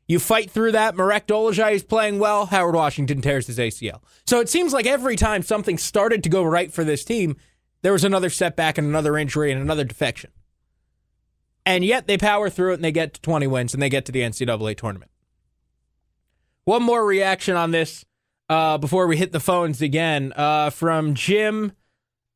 You 0.08 0.20
fight 0.20 0.50
through 0.50 0.72
that. 0.72 0.94
Marek 0.94 1.26
Dolezaj 1.26 1.72
is 1.72 1.82
playing 1.82 2.18
well. 2.18 2.46
Howard 2.46 2.76
Washington 2.76 3.20
tears 3.20 3.48
his 3.48 3.58
ACL. 3.58 4.02
So 4.24 4.40
it 4.40 4.48
seems 4.48 4.72
like 4.72 4.86
every 4.86 5.16
time 5.16 5.42
something 5.42 5.78
started 5.78 6.22
to 6.22 6.28
go 6.28 6.44
right 6.44 6.72
for 6.72 6.84
this 6.84 7.04
team, 7.04 7.36
there 7.82 7.92
was 7.92 8.04
another 8.04 8.30
setback 8.30 8.78
and 8.78 8.86
another 8.86 9.18
injury 9.18 9.50
and 9.50 9.60
another 9.60 9.84
defection. 9.84 10.30
And 11.64 11.84
yet 11.84 12.06
they 12.06 12.16
power 12.16 12.48
through 12.48 12.72
it 12.72 12.74
and 12.76 12.84
they 12.84 12.92
get 12.92 13.14
to 13.14 13.20
20 13.20 13.48
wins 13.48 13.74
and 13.74 13.82
they 13.82 13.88
get 13.88 14.04
to 14.06 14.12
the 14.12 14.20
NCAA 14.20 14.76
tournament. 14.76 15.10
One 16.64 16.84
more 16.84 17.04
reaction 17.04 17.56
on 17.56 17.72
this 17.72 18.04
uh, 18.48 18.78
before 18.78 19.08
we 19.08 19.16
hit 19.16 19.32
the 19.32 19.40
phones 19.40 19.82
again 19.82 20.32
uh, 20.36 20.70
from 20.70 21.14
Jim. 21.14 21.72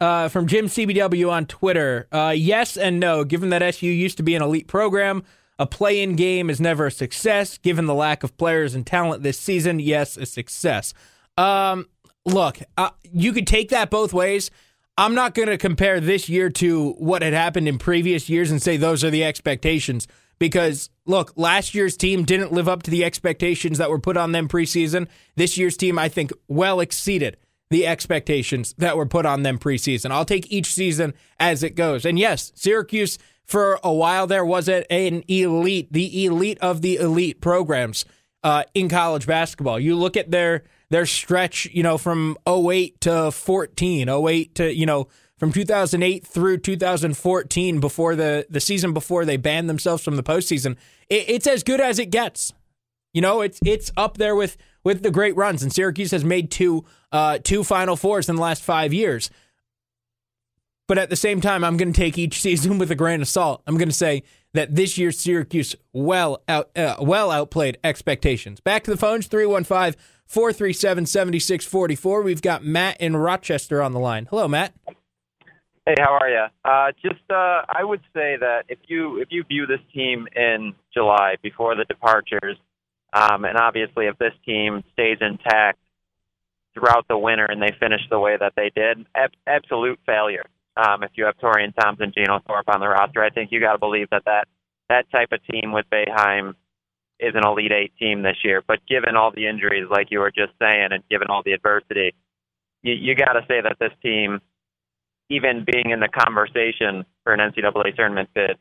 Uh, 0.01 0.31
from 0.31 0.47
Jim 0.47 0.65
CBW 0.65 1.31
on 1.31 1.45
Twitter. 1.45 2.09
Uh, 2.11 2.33
yes 2.35 2.79
and 2.79 2.99
no. 2.99 3.23
Given 3.23 3.51
that 3.51 3.61
SU 3.61 3.87
used 3.87 4.17
to 4.17 4.23
be 4.23 4.35
an 4.35 4.41
elite 4.41 4.67
program, 4.67 5.25
a 5.61 5.67
play 5.67 6.01
in 6.01 6.17
game 6.17 6.49
is 6.49 6.59
never 6.59 6.87
a 6.87 6.91
success. 6.91 7.59
Given 7.59 7.85
the 7.85 7.95
lack 7.95 8.25
of 8.25 8.35
players 8.39 8.75
and 8.75 8.87
talent 8.87 9.23
this 9.23 9.39
season, 9.39 9.79
yes, 9.79 10.17
a 10.17 10.25
success. 10.25 10.95
Um, 11.37 11.87
look, 12.25 12.61
uh, 12.79 12.91
you 13.13 13.35
could 13.35 13.47
take 13.47 13.69
that 13.69 13.91
both 13.91 14.15
ways. 14.15 14.51
I'm 14.97 15.15
not 15.15 15.35
going 15.35 15.49
to 15.49 15.59
compare 15.59 16.01
this 16.01 16.31
year 16.31 16.49
to 16.51 16.93
what 16.93 17.21
had 17.21 17.35
happened 17.35 17.69
in 17.69 17.77
previous 17.77 18.31
years 18.31 18.51
and 18.51 18.61
say 18.61 18.79
those 18.79 19.05
are 19.05 19.11
the 19.11 19.23
expectations 19.23 20.09
because 20.39 20.89
look, 21.05 21.35
last 21.37 21.75
year's 21.75 21.97
team 21.97 22.25
didn't 22.25 22.53
live 22.53 22.69
up 22.69 22.83
to 22.85 22.91
the 22.91 23.05
expectations 23.05 23.77
that 23.77 23.91
were 23.91 24.01
put 24.01 24.17
on 24.17 24.33
them 24.33 24.49
preseason. 24.49 25.09
This 25.37 25.59
year's 25.59 25.77
team, 25.77 25.99
I 25.99 26.09
think, 26.09 26.33
well 26.49 26.81
exceeded 26.81 27.37
the 27.69 27.87
expectations 27.87 28.75
that 28.79 28.97
were 28.97 29.07
put 29.07 29.27
on 29.27 29.43
them 29.43 29.59
preseason. 29.59 30.11
I'll 30.11 30.25
take 30.25 30.51
each 30.51 30.73
season 30.73 31.13
as 31.39 31.63
it 31.63 31.77
goes. 31.77 32.07
And 32.07 32.19
yes, 32.19 32.51
Syracuse 32.55 33.19
for 33.51 33.81
a 33.83 33.93
while 33.93 34.29
there 34.29 34.45
was 34.45 34.69
it 34.69 34.87
an 34.91 35.25
elite, 35.27 35.93
the 35.93 36.25
elite 36.25 36.59
of 36.61 36.83
the 36.83 36.97
elite 36.97 37.41
programs 37.41 38.05
uh, 38.45 38.63
in 38.75 38.89
college 38.89 39.27
basketball. 39.27 39.81
You 39.81 39.97
look 39.97 40.17
at 40.17 40.31
their 40.31 40.63
their 40.89 41.05
stretch, 41.05 41.67
you 41.73 41.83
know, 41.83 41.99
from 41.99 42.37
08 42.49 43.01
to 43.03 43.31
14, 43.31 44.09
08 44.09 44.55
to, 44.57 44.75
you 44.75 44.87
know, 44.87 45.09
from 45.39 45.53
2008 45.53 46.27
through 46.27 46.59
2014 46.59 47.81
before 47.81 48.15
the, 48.15 48.47
the 48.51 48.61
season 48.61 48.93
before 48.93 49.25
they 49.25 49.37
banned 49.37 49.69
themselves 49.69 50.03
from 50.03 50.17
the 50.17 50.23
postseason. 50.23 50.77
It, 51.09 51.29
it's 51.29 51.47
as 51.47 51.63
good 51.63 51.81
as 51.81 51.99
it 51.99 52.11
gets. 52.11 52.53
You 53.13 53.21
know, 53.21 53.41
it's 53.41 53.59
it's 53.65 53.91
up 53.97 54.17
there 54.19 54.37
with 54.37 54.57
with 54.85 55.03
the 55.03 55.11
great 55.11 55.35
runs, 55.35 55.65
and 55.65 55.73
Syracuse 55.73 56.13
has 56.13 56.25
made 56.25 56.53
two 56.53 56.85
uh, 57.11 57.39
two 57.43 57.65
Final 57.65 57.97
Fours 57.97 58.29
in 58.29 58.37
the 58.37 58.43
last 58.43 58.63
five 58.63 58.93
years. 58.93 59.29
But 60.91 60.99
at 60.99 61.09
the 61.09 61.15
same 61.15 61.41
time, 61.41 61.63
I'm 61.63 61.77
going 61.77 61.93
to 61.93 61.97
take 61.97 62.19
each 62.19 62.41
season 62.41 62.79
with 62.81 62.91
a 62.91 62.97
grain 62.97 63.21
of 63.23 63.29
salt. 63.29 63.63
I'm 63.65 63.77
going 63.77 63.89
to 63.89 63.95
say 63.95 64.25
that 64.55 64.75
this 64.75 64.99
year's 64.99 65.21
Syracuse 65.21 65.77
well 65.93 66.43
out 66.49 66.77
uh, 66.77 66.97
well 66.99 67.31
outplayed 67.31 67.79
expectations. 67.85 68.59
Back 68.59 68.83
to 68.85 68.91
the 68.91 68.97
phones 68.97 69.29
315 69.29 69.95
437 70.27 71.07
7644. 71.07 72.23
We've 72.23 72.43
got 72.43 72.65
Matt 72.65 73.01
in 73.01 73.17
Rochester 73.17 73.81
on 73.81 73.93
the 73.93 74.01
line. 74.01 74.27
Hello, 74.31 74.49
Matt. 74.49 74.75
Hey, 75.87 75.95
how 75.97 76.19
are 76.21 76.29
you? 76.29 76.47
Uh, 76.65 76.91
just, 77.01 77.23
uh, 77.31 77.63
I 77.69 77.85
would 77.85 78.01
say 78.13 78.37
that 78.41 78.65
if 78.69 78.81
you 78.89 79.21
if 79.21 79.29
you 79.31 79.45
view 79.45 79.67
this 79.67 79.79
team 79.95 80.27
in 80.35 80.75
July 80.93 81.37
before 81.41 81.77
the 81.77 81.85
departures, 81.85 82.57
um, 83.13 83.45
and 83.45 83.57
obviously 83.57 84.07
if 84.07 84.19
this 84.19 84.35
team 84.45 84.83
stays 84.95 85.19
intact 85.21 85.79
throughout 86.75 87.07
the 87.07 87.17
winter 87.17 87.45
and 87.45 87.63
they 87.63 87.73
finish 87.79 88.01
the 88.11 88.19
way 88.19 88.37
that 88.37 88.55
they 88.57 88.73
did, 88.75 89.07
ab- 89.15 89.31
absolute 89.47 90.01
failure. 90.05 90.43
Um, 90.77 91.03
if 91.03 91.11
you 91.15 91.25
have 91.25 91.37
Taurean 91.39 91.75
Thompson, 91.75 92.13
Geno 92.17 92.41
Thorpe 92.47 92.69
on 92.69 92.81
the 92.81 92.89
roster, 92.89 93.23
I 93.23 93.31
think 93.31 93.51
you 93.53 93.61
got 93.61 93.73
to 93.73 93.79
believe 93.79 94.09
that, 94.11 94.23
that 94.27 94.47
that 94.89 95.11
type 95.11 95.33
of 95.33 95.41
team 95.47 95.73
with 95.73 95.87
Boeheim 95.93 96.55
is 97.19 97.35
an 97.35 97.47
Elite 97.47 97.73
Eight 97.73 97.93
team 97.99 98.23
this 98.23 98.37
year. 98.43 98.63
But 98.67 98.79
given 98.89 99.17
all 99.17 99.31
the 99.35 99.47
injuries, 99.47 99.87
like 99.91 100.09
you 100.11 100.21
were 100.21 100.31
just 100.31 100.53
saying, 100.61 100.89
and 100.91 101.03
given 101.11 101.29
all 101.29 101.43
the 101.45 101.53
adversity, 101.53 102.15
you, 102.83 102.95
you 102.95 103.15
got 103.15 103.35
to 103.35 103.43
say 103.49 103.61
that 103.61 103.77
this 103.79 103.93
team, 104.03 104.41
even 105.29 105.65
being 105.71 105.91
in 105.91 106.01
the 106.01 106.09
conversation 106.09 107.05
for 107.25 107.33
an 107.33 107.41
NCAA 107.41 107.95
tournament 107.95 108.31
bid, 108.35 108.57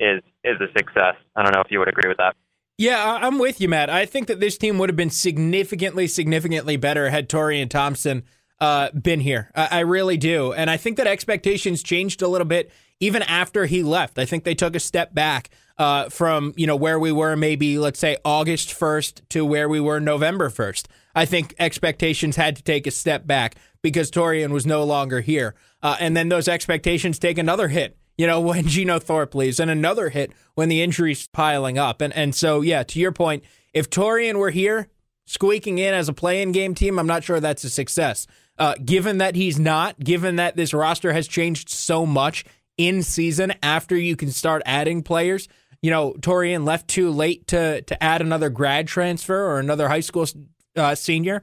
is 0.00 0.22
is 0.42 0.60
a 0.60 0.66
success. 0.76 1.14
I 1.36 1.42
don't 1.42 1.54
know 1.54 1.60
if 1.60 1.70
you 1.70 1.78
would 1.78 1.88
agree 1.88 2.08
with 2.08 2.18
that. 2.18 2.34
Yeah, 2.78 3.18
I'm 3.20 3.38
with 3.38 3.60
you, 3.60 3.68
Matt. 3.68 3.90
I 3.90 4.06
think 4.06 4.26
that 4.26 4.40
this 4.40 4.56
team 4.58 4.78
would 4.78 4.88
have 4.88 4.96
been 4.96 5.10
significantly, 5.10 6.08
significantly 6.08 6.76
better 6.76 7.10
had 7.10 7.28
Taurean 7.28 7.68
Thompson 7.68 8.24
uh, 8.62 8.92
been 8.92 9.18
here. 9.18 9.50
I, 9.56 9.68
I 9.70 9.80
really 9.80 10.16
do. 10.16 10.52
And 10.52 10.70
I 10.70 10.76
think 10.76 10.96
that 10.98 11.08
expectations 11.08 11.82
changed 11.82 12.22
a 12.22 12.28
little 12.28 12.46
bit 12.46 12.70
even 13.00 13.22
after 13.22 13.66
he 13.66 13.82
left. 13.82 14.20
I 14.20 14.24
think 14.24 14.44
they 14.44 14.54
took 14.54 14.76
a 14.76 14.80
step 14.80 15.12
back 15.12 15.50
uh, 15.78 16.08
from, 16.10 16.54
you 16.56 16.68
know, 16.68 16.76
where 16.76 17.00
we 17.00 17.10
were 17.10 17.34
maybe, 17.34 17.76
let's 17.76 17.98
say, 17.98 18.18
August 18.24 18.68
1st 18.68 19.22
to 19.30 19.44
where 19.44 19.68
we 19.68 19.80
were 19.80 19.98
November 19.98 20.48
1st. 20.48 20.86
I 21.12 21.24
think 21.24 21.56
expectations 21.58 22.36
had 22.36 22.54
to 22.54 22.62
take 22.62 22.86
a 22.86 22.92
step 22.92 23.26
back 23.26 23.56
because 23.82 24.12
Taurean 24.12 24.52
was 24.52 24.64
no 24.64 24.84
longer 24.84 25.22
here. 25.22 25.56
Uh, 25.82 25.96
and 25.98 26.16
then 26.16 26.28
those 26.28 26.46
expectations 26.46 27.18
take 27.18 27.38
another 27.38 27.66
hit, 27.66 27.96
you 28.16 28.28
know, 28.28 28.40
when 28.48 28.68
Geno 28.68 29.00
Thorpe 29.00 29.34
leaves, 29.34 29.58
and 29.58 29.72
another 29.72 30.10
hit 30.10 30.30
when 30.54 30.68
the 30.68 30.82
injuries 30.82 31.26
piling 31.26 31.78
up. 31.78 32.00
And 32.00 32.12
and 32.12 32.32
so, 32.32 32.60
yeah, 32.60 32.84
to 32.84 33.00
your 33.00 33.10
point, 33.10 33.42
if 33.74 33.90
Taurean 33.90 34.36
were 34.36 34.50
here, 34.50 34.88
squeaking 35.26 35.78
in 35.78 35.94
as 35.94 36.08
a 36.08 36.12
play-in 36.12 36.52
game 36.52 36.76
team, 36.76 36.98
I'm 36.98 37.06
not 37.08 37.24
sure 37.24 37.40
that's 37.40 37.64
a 37.64 37.70
success. 37.70 38.28
Uh, 38.62 38.76
given 38.84 39.18
that 39.18 39.34
he's 39.34 39.58
not, 39.58 39.98
given 39.98 40.36
that 40.36 40.54
this 40.54 40.72
roster 40.72 41.12
has 41.12 41.26
changed 41.26 41.68
so 41.68 42.06
much 42.06 42.44
in 42.78 43.02
season 43.02 43.52
after 43.60 43.96
you 43.96 44.14
can 44.14 44.30
start 44.30 44.62
adding 44.64 45.02
players, 45.02 45.48
you 45.82 45.90
know, 45.90 46.12
Taurean 46.20 46.64
left 46.64 46.86
too 46.86 47.10
late 47.10 47.48
to 47.48 47.82
to 47.82 48.00
add 48.00 48.20
another 48.20 48.50
grad 48.50 48.86
transfer 48.86 49.46
or 49.50 49.58
another 49.58 49.88
high 49.88 49.98
school 49.98 50.28
uh, 50.76 50.94
senior. 50.94 51.42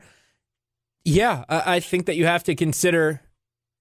Yeah, 1.04 1.44
I, 1.50 1.76
I 1.76 1.80
think 1.82 2.06
that 2.06 2.16
you 2.16 2.26
have 2.26 2.46
to 2.46 2.56
consider 2.56 3.20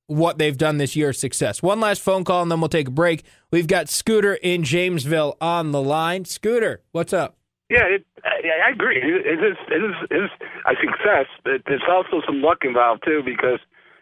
what 0.09 0.39
they've 0.39 0.59
done 0.59 0.79
this 0.79 0.97
year 0.97 1.13
success. 1.13 1.63
One 1.63 1.79
last 1.79 2.03
phone 2.03 2.25
call 2.25 2.43
and 2.43 2.51
then 2.51 2.61
we'll 2.61 2.69
take 2.69 2.89
a 2.89 2.91
break. 2.91 3.23
We've 3.53 3.69
got 3.69 3.89
Scooter 3.89 4.35
in 4.35 4.65
Jamesville 4.65 5.37
on 5.41 5.71
the 5.71 5.81
line. 5.81 6.25
Scooter, 6.25 6.83
what's 6.91 7.13
up? 7.13 7.37
Yeah, 7.71 7.85
it, 8.01 8.05
I, 8.25 8.71
agree. 8.73 8.97
It 8.97 9.41
is 9.45 9.57
it 9.69 9.83
is 9.85 9.97
it 10.11 10.23
is 10.25 10.31
a 10.65 10.75
success. 10.81 11.27
But 11.45 11.63
there's 11.67 11.85
also 11.89 12.23
some 12.27 12.41
luck 12.43 12.59
involved 12.65 13.05
too, 13.05 13.23
because 13.25 13.61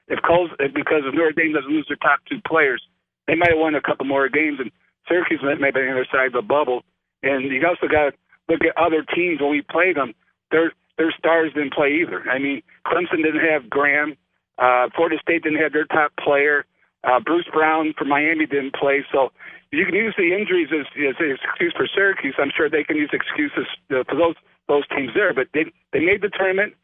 if 0.09 0.21
Cole's 0.23 0.51
because 0.59 1.03
if 1.07 1.15
Notre 1.15 1.33
Dame 1.33 1.53
doesn't 1.53 1.71
lose 1.71 1.87
their 1.89 1.99
top 1.99 2.21
two 2.31 2.41
players, 2.47 2.83
they 3.27 3.35
might 3.35 3.51
have 3.51 3.59
won 3.59 3.75
a 3.75 3.83
couple 3.83 4.07
more 4.07 4.29
games, 4.29 4.59
and 4.61 4.71
Syracuse 5.09 5.41
might, 5.43 5.61
might 5.61 5.75
be 5.75 5.81
on 5.81 5.87
the 5.87 5.93
other 5.93 6.07
side 6.13 6.29
of 6.29 6.33
the 6.35 6.43
bubble. 6.43 6.83
And 7.23 7.45
you 7.51 7.59
also 7.67 7.91
got 7.91 8.11
to 8.11 8.13
look 8.49 8.63
at 8.63 8.77
other 8.79 9.03
teams 9.15 9.41
when 9.41 9.51
we 9.51 9.63
play 9.63 9.93
them. 9.93 10.15
Their 10.51 10.73
their 10.99 11.13
stars 11.19 11.53
didn't 11.55 11.75
play 11.75 11.99
either. 12.03 12.23
I 12.31 12.39
mean, 12.39 12.63
Clemson 12.87 13.23
didn't 13.23 13.43
have 13.51 13.69
Grantham. 13.69 14.17
Uh, 14.59 14.89
Florida 14.95 15.19
State 15.21 15.43
didn't 15.43 15.61
have 15.61 15.73
their 15.73 15.85
top 15.87 16.13
player. 16.23 16.65
Uh, 17.07 17.21
Bruce 17.21 17.47
Brown 17.53 17.95
from 17.97 18.09
Miami 18.09 18.47
didn't 18.47 18.75
play. 18.75 19.07
So 19.13 19.31
you 19.71 19.87
can 19.87 19.95
use 19.95 20.15
the 20.19 20.35
injuries 20.35 20.69
as, 20.75 20.87
as 20.99 21.15
an 21.23 21.39
excuse 21.39 21.73
for 21.77 21.87
Syracuse. 21.87 22.35
I'm 22.39 22.51
sure 22.55 22.69
they 22.69 22.83
can 22.83 22.97
use 22.97 23.11
excuses 23.15 23.71
uh, 23.91 24.03
for 24.11 24.17
those 24.19 24.35
those 24.67 24.83
teams 24.91 25.15
there. 25.15 25.33
But 25.33 25.47
they 25.55 25.71
they 25.93 26.01
made 26.01 26.21
the 26.21 26.31
tournament. 26.31 26.75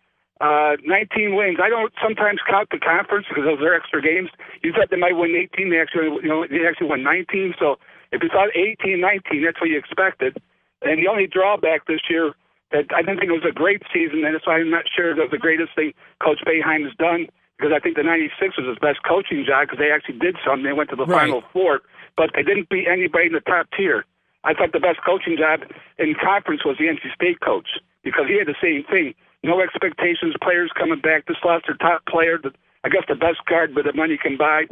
Uh, 0.41 0.75
19 0.83 1.37
wins. 1.37 1.59
I 1.62 1.69
don't 1.71 1.93
sometimes 2.02 2.41
count 2.50 2.67
the 2.75 2.79
conference 2.83 3.26
because 3.31 3.45
those 3.47 3.62
are 3.62 3.75
extra 3.75 4.02
games. 4.02 4.31
You 4.62 4.73
thought 4.73 4.91
they 4.91 4.99
might 4.99 5.14
win 5.14 5.38
18. 5.38 5.71
They 5.71 5.79
actually, 5.79 6.11
you 6.19 6.26
know, 6.26 6.43
they 6.50 6.67
actually 6.67 6.91
won 6.91 7.05
19. 7.05 7.55
So 7.62 7.79
if 8.11 8.25
you 8.25 8.29
thought 8.29 8.50
18, 8.50 8.99
19, 8.99 9.45
that's 9.45 9.61
what 9.61 9.71
you 9.71 9.79
expected. 9.79 10.43
And 10.83 10.99
the 10.99 11.07
only 11.07 11.29
drawback 11.31 11.87
this 11.87 12.02
year 12.11 12.35
that 12.73 12.91
I 12.91 13.07
didn't 13.07 13.23
think 13.23 13.31
it 13.31 13.38
was 13.38 13.47
a 13.47 13.55
great 13.55 13.83
season, 13.95 14.25
and 14.26 14.35
that's 14.35 14.47
why 14.47 14.59
I'm 14.59 14.71
not 14.71 14.85
sure 14.91 15.14
that 15.14 15.23
was 15.23 15.31
the 15.31 15.38
greatest 15.38 15.76
thing 15.76 15.95
Coach 16.19 16.41
Boeheim 16.43 16.91
has 16.91 16.97
done 16.99 17.31
because 17.62 17.71
I 17.71 17.78
think 17.78 17.95
the 17.95 18.02
96 18.02 18.59
was 18.59 18.66
his 18.66 18.83
best 18.83 19.07
coaching 19.07 19.47
job 19.47 19.71
because 19.71 19.78
they 19.78 19.95
actually 19.95 20.19
did 20.19 20.35
something. 20.42 20.66
They 20.66 20.75
went 20.75 20.90
to 20.90 20.99
the 20.99 21.07
right. 21.07 21.31
Final 21.31 21.47
Four, 21.54 21.87
but 22.19 22.35
they 22.35 22.42
didn't 22.42 22.69
beat 22.69 22.90
anybody 22.90 23.31
in 23.31 23.38
the 23.38 23.47
top 23.47 23.71
tier. 23.71 24.02
I 24.42 24.50
thought 24.52 24.75
the 24.75 24.83
best 24.83 24.99
coaching 25.07 25.38
job 25.38 25.62
in 26.02 26.19
conference 26.19 26.66
was 26.66 26.75
the 26.83 26.90
NC 26.90 27.14
State 27.14 27.38
coach 27.38 27.78
because 28.02 28.26
he 28.26 28.35
had 28.35 28.50
the 28.50 28.59
same 28.59 28.83
thing. 28.90 29.14
no 29.47 29.62
expectations. 29.62 30.35
Players 30.42 30.75
coming 30.75 30.99
back. 30.99 31.31
This 31.31 31.38
lost 31.47 31.71
their 31.71 31.78
top 31.78 32.02
player, 32.11 32.42
the, 32.42 32.50
I 32.83 32.90
guess 32.90 33.07
the 33.07 33.14
best 33.14 33.38
guard 33.47 33.78
with 33.78 33.87
the 33.87 33.95
money 33.95 34.19
can 34.19 34.37
buy, 34.37 34.66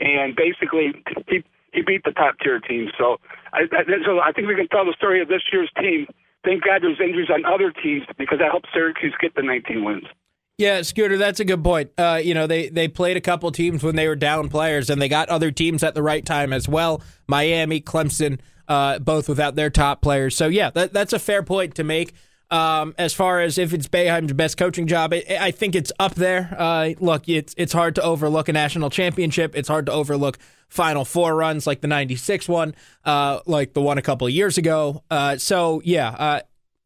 and 0.00 0.32
basically 0.32 0.96
he 1.28 1.44
he 1.76 1.82
beat 1.84 2.08
the 2.08 2.16
top 2.16 2.40
tier 2.40 2.58
team. 2.58 2.88
So 2.96 3.20
I, 3.52 3.68
I, 3.68 3.84
so 4.00 4.24
I 4.24 4.32
think 4.32 4.48
we 4.48 4.56
can 4.56 4.66
tell 4.68 4.88
the 4.88 4.96
story 4.96 5.20
of 5.20 5.28
this 5.28 5.44
year's 5.52 5.70
team. 5.76 6.08
Thank 6.42 6.64
God 6.64 6.80
there's 6.80 6.98
injuries 6.98 7.28
on 7.28 7.44
other 7.44 7.70
teams 7.70 8.08
because 8.16 8.38
that 8.40 8.50
helped 8.50 8.72
Syracuse 8.72 9.12
get 9.20 9.34
the 9.36 9.42
19 9.42 9.84
wins. 9.84 10.08
Yeah, 10.60 10.82
Scooter, 10.82 11.16
that's 11.16 11.40
a 11.40 11.46
good 11.46 11.64
point. 11.64 11.90
Uh, 11.96 12.20
you 12.22 12.34
know, 12.34 12.46
they 12.46 12.68
they 12.68 12.86
played 12.86 13.16
a 13.16 13.20
couple 13.22 13.50
teams 13.50 13.82
when 13.82 13.96
they 13.96 14.06
were 14.06 14.14
down 14.14 14.50
players, 14.50 14.90
and 14.90 15.00
they 15.00 15.08
got 15.08 15.30
other 15.30 15.50
teams 15.50 15.82
at 15.82 15.94
the 15.94 16.02
right 16.02 16.22
time 16.22 16.52
as 16.52 16.68
well. 16.68 17.00
Miami, 17.26 17.80
Clemson, 17.80 18.40
uh, 18.68 18.98
both 18.98 19.26
without 19.26 19.54
their 19.54 19.70
top 19.70 20.02
players. 20.02 20.36
So 20.36 20.48
yeah, 20.48 20.68
that, 20.68 20.92
that's 20.92 21.14
a 21.14 21.18
fair 21.18 21.42
point 21.42 21.76
to 21.76 21.84
make. 21.84 22.12
Um, 22.50 22.94
as 22.98 23.14
far 23.14 23.40
as 23.40 23.56
if 23.56 23.72
it's 23.72 23.88
Boeheim's 23.88 24.34
best 24.34 24.58
coaching 24.58 24.86
job, 24.86 25.14
I, 25.14 25.24
I 25.40 25.50
think 25.50 25.74
it's 25.74 25.92
up 25.98 26.14
there. 26.14 26.54
Uh, 26.58 26.90
look, 27.00 27.26
it's 27.26 27.54
it's 27.56 27.72
hard 27.72 27.94
to 27.94 28.02
overlook 28.02 28.50
a 28.50 28.52
national 28.52 28.90
championship. 28.90 29.56
It's 29.56 29.68
hard 29.68 29.86
to 29.86 29.92
overlook 29.92 30.38
Final 30.68 31.06
Four 31.06 31.36
runs 31.36 31.66
like 31.66 31.80
the 31.80 31.88
'96 31.88 32.50
one, 32.50 32.74
uh, 33.06 33.40
like 33.46 33.72
the 33.72 33.80
one 33.80 33.96
a 33.96 34.02
couple 34.02 34.28
years 34.28 34.58
ago. 34.58 35.04
Uh, 35.10 35.38
so 35.38 35.80
yeah, 35.86 36.10
uh, 36.10 36.40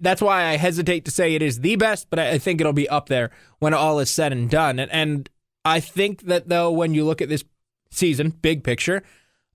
that's 0.05 0.23
why 0.23 0.45
I 0.45 0.57
hesitate 0.57 1.05
to 1.07 1.11
say 1.11 1.35
it 1.35 1.43
is 1.43 1.61
the 1.61 1.77
best, 1.77 2.09
but 2.11 2.19
I 2.19 2.39
think 2.39 2.61
it'll 2.61 2.73
be 2.73 2.89
up 2.89 3.09
there 3.09 3.31
when 3.59 3.75
all 3.75 3.99
is 3.99 4.11
said 4.11 4.33
and 4.33 4.49
done. 4.51 4.79
And, 4.79 4.91
and 4.93 5.31
I 5.65 5.81
think 5.81 6.23
that 6.23 6.49
though, 6.49 6.71
when 6.71 6.95
you 6.95 7.05
look 7.05 7.23
at 7.23 7.29
this 7.29 7.45
season, 7.91 8.31
big 8.31 8.63
picture, 8.65 9.03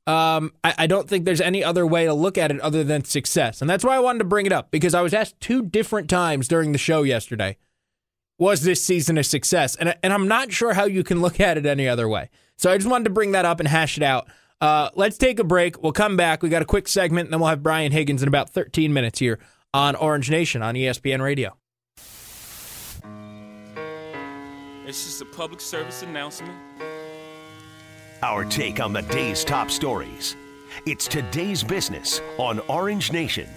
um, 0.07 0.53
I, 0.63 0.73
I, 0.79 0.87
don't 0.87 1.07
think 1.07 1.25
there's 1.25 1.41
any 1.41 1.63
other 1.63 1.85
way 1.85 2.05
to 2.05 2.13
look 2.13 2.37
at 2.37 2.49
it 2.49 2.59
other 2.61 2.83
than 2.83 3.03
success. 3.03 3.61
And 3.61 3.69
that's 3.69 3.83
why 3.83 3.95
I 3.95 3.99
wanted 3.99 4.19
to 4.19 4.25
bring 4.25 4.47
it 4.47 4.51
up 4.51 4.71
because 4.71 4.95
I 4.95 5.01
was 5.01 5.13
asked 5.13 5.39
two 5.39 5.61
different 5.61 6.09
times 6.09 6.47
during 6.47 6.71
the 6.71 6.79
show 6.79 7.03
yesterday, 7.03 7.57
was 8.39 8.63
this 8.63 8.83
season 8.83 9.19
a 9.19 9.23
success? 9.23 9.75
And, 9.75 9.95
and 10.01 10.11
I'm 10.11 10.27
not 10.27 10.51
sure 10.51 10.73
how 10.73 10.85
you 10.85 11.03
can 11.03 11.21
look 11.21 11.39
at 11.39 11.57
it 11.57 11.65
any 11.67 11.87
other 11.87 12.07
way. 12.07 12.29
So 12.55 12.71
I 12.71 12.77
just 12.77 12.89
wanted 12.89 13.03
to 13.03 13.09
bring 13.11 13.33
that 13.33 13.45
up 13.45 13.59
and 13.59 13.67
hash 13.67 13.97
it 13.97 14.03
out. 14.03 14.27
Uh, 14.59 14.89
let's 14.95 15.17
take 15.17 15.37
a 15.37 15.43
break. 15.43 15.81
We'll 15.83 15.91
come 15.91 16.17
back. 16.17 16.41
We 16.41 16.49
got 16.49 16.61
a 16.61 16.65
quick 16.65 16.87
segment, 16.87 17.27
and 17.27 17.33
then 17.33 17.39
we'll 17.39 17.49
have 17.49 17.63
Brian 17.63 17.91
Higgins 17.91 18.23
in 18.23 18.27
about 18.27 18.49
13 18.49 18.91
minutes 18.91 19.19
here 19.19 19.39
on 19.73 19.95
Orange 19.95 20.31
Nation 20.31 20.61
on 20.61 20.75
ESPN 20.75 21.21
Radio. 21.21 21.55
It's 24.85 25.05
just 25.05 25.21
a 25.21 25.25
public 25.25 25.61
service 25.61 26.01
announcement. 26.01 26.55
Our 28.23 28.45
take 28.45 28.79
on 28.79 28.91
the 28.93 29.01
day's 29.03 29.45
top 29.45 29.69
stories. 29.69 30.35
It's 30.87 31.07
today's 31.07 31.63
business 31.63 32.19
on 32.37 32.59
Orange 32.61 33.11
Nation. 33.11 33.47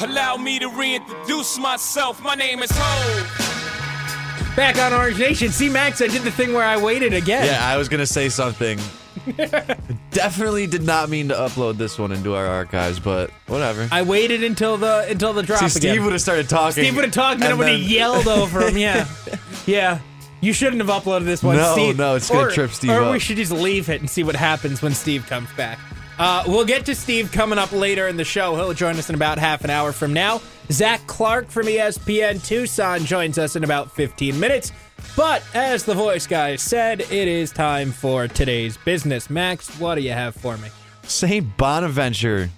Allow 0.00 0.36
me 0.38 0.58
to 0.58 0.68
reintroduce 0.68 1.58
myself. 1.58 2.20
My 2.20 2.34
name 2.34 2.62
is 2.62 2.70
Hov. 2.74 4.56
Back 4.56 4.78
on 4.78 4.92
Orange 4.92 5.18
Nation. 5.18 5.50
See, 5.50 5.68
Max, 5.68 6.02
I 6.02 6.08
did 6.08 6.22
the 6.22 6.32
thing 6.32 6.52
where 6.52 6.64
I 6.64 6.76
waited 6.76 7.14
again. 7.14 7.46
Yeah, 7.46 7.64
I 7.64 7.76
was 7.76 7.88
going 7.88 8.00
to 8.00 8.06
say 8.06 8.28
something 8.28 8.80
Definitely 10.10 10.66
did 10.66 10.82
not 10.82 11.08
mean 11.08 11.28
to 11.28 11.34
upload 11.34 11.76
this 11.76 11.98
one 11.98 12.12
into 12.12 12.34
our 12.34 12.46
archives, 12.46 12.98
but 12.98 13.30
whatever. 13.46 13.88
I 13.90 14.02
waited 14.02 14.42
until 14.42 14.76
the 14.76 15.06
until 15.08 15.32
the 15.32 15.42
drop. 15.42 15.60
See, 15.60 15.68
Steve 15.68 15.90
again. 15.92 16.04
would 16.04 16.12
have 16.12 16.22
started 16.22 16.48
talking. 16.48 16.84
Steve 16.84 16.96
would 16.96 17.04
have 17.04 17.14
talked, 17.14 17.34
and 17.34 17.42
then 17.42 17.58
would 17.58 17.68
have 17.68 17.80
yelled 17.80 18.28
over 18.28 18.68
him. 18.68 18.76
Yeah, 18.76 19.08
yeah. 19.66 20.00
You 20.40 20.52
shouldn't 20.52 20.82
have 20.82 20.90
uploaded 21.02 21.24
this 21.24 21.42
one, 21.42 21.56
no, 21.56 21.72
Steve. 21.72 21.96
No, 21.96 22.16
it's 22.16 22.28
gonna 22.28 22.48
or, 22.48 22.50
trip 22.50 22.72
Steve 22.72 22.90
Or 22.90 23.04
up. 23.04 23.12
we 23.12 23.20
should 23.20 23.36
just 23.36 23.52
leave 23.52 23.88
it 23.88 24.00
and 24.00 24.10
see 24.10 24.24
what 24.24 24.34
happens 24.34 24.82
when 24.82 24.92
Steve 24.92 25.24
comes 25.28 25.48
back. 25.56 25.78
Uh, 26.18 26.44
we'll 26.46 26.64
get 26.64 26.84
to 26.86 26.94
Steve 26.94 27.30
coming 27.32 27.58
up 27.58 27.72
later 27.72 28.08
in 28.08 28.16
the 28.16 28.24
show. 28.24 28.56
He'll 28.56 28.74
join 28.74 28.96
us 28.98 29.08
in 29.08 29.14
about 29.14 29.38
half 29.38 29.64
an 29.64 29.70
hour 29.70 29.92
from 29.92 30.12
now. 30.12 30.40
Zach 30.70 31.06
Clark 31.06 31.48
from 31.48 31.66
ESPN 31.66 32.44
Tucson 32.44 33.04
joins 33.04 33.38
us 33.38 33.56
in 33.56 33.64
about 33.64 33.92
15 33.92 34.38
minutes. 34.38 34.72
But 35.16 35.42
as 35.54 35.84
the 35.84 35.94
voice 35.94 36.26
guy 36.26 36.56
said, 36.56 37.00
it 37.00 37.28
is 37.28 37.50
time 37.50 37.92
for 37.92 38.28
today's 38.28 38.76
business. 38.78 39.28
Max, 39.28 39.68
what 39.78 39.96
do 39.96 40.00
you 40.00 40.12
have 40.12 40.34
for 40.34 40.56
me? 40.56 40.68
St. 41.02 41.56
Bonaventure, 41.56 42.48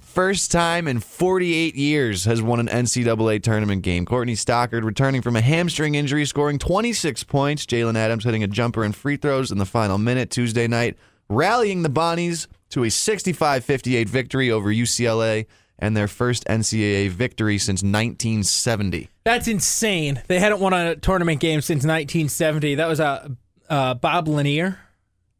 first 0.00 0.52
time 0.52 0.86
in 0.86 1.00
48 1.00 1.74
years, 1.74 2.24
has 2.24 2.42
won 2.42 2.60
an 2.60 2.68
NCAA 2.68 3.42
tournament 3.42 3.82
game. 3.82 4.04
Courtney 4.04 4.34
Stockard 4.34 4.84
returning 4.84 5.22
from 5.22 5.36
a 5.36 5.40
hamstring 5.40 5.94
injury, 5.94 6.26
scoring 6.26 6.58
26 6.58 7.24
points. 7.24 7.64
Jaylen 7.64 7.96
Adams 7.96 8.24
hitting 8.24 8.42
a 8.42 8.48
jumper 8.48 8.84
and 8.84 8.94
free 8.94 9.16
throws 9.16 9.50
in 9.50 9.58
the 9.58 9.64
final 9.64 9.96
minute 9.96 10.30
Tuesday 10.30 10.66
night, 10.66 10.96
rallying 11.28 11.82
the 11.82 11.88
Bonnies 11.88 12.46
to 12.70 12.84
a 12.84 12.90
65 12.90 13.64
58 13.64 14.08
victory 14.08 14.50
over 14.50 14.68
UCLA 14.68 15.46
and 15.84 15.94
their 15.94 16.08
first 16.08 16.46
NCAA 16.46 17.10
victory 17.10 17.58
since 17.58 17.82
1970. 17.82 19.10
That's 19.24 19.46
insane. 19.46 20.22
They 20.28 20.40
hadn't 20.40 20.60
won 20.60 20.72
a 20.72 20.96
tournament 20.96 21.40
game 21.40 21.60
since 21.60 21.84
1970. 21.84 22.76
That 22.76 22.88
was 22.88 23.00
a 23.00 23.36
uh, 23.68 23.92
Bob 23.92 24.26
Lanier, 24.26 24.78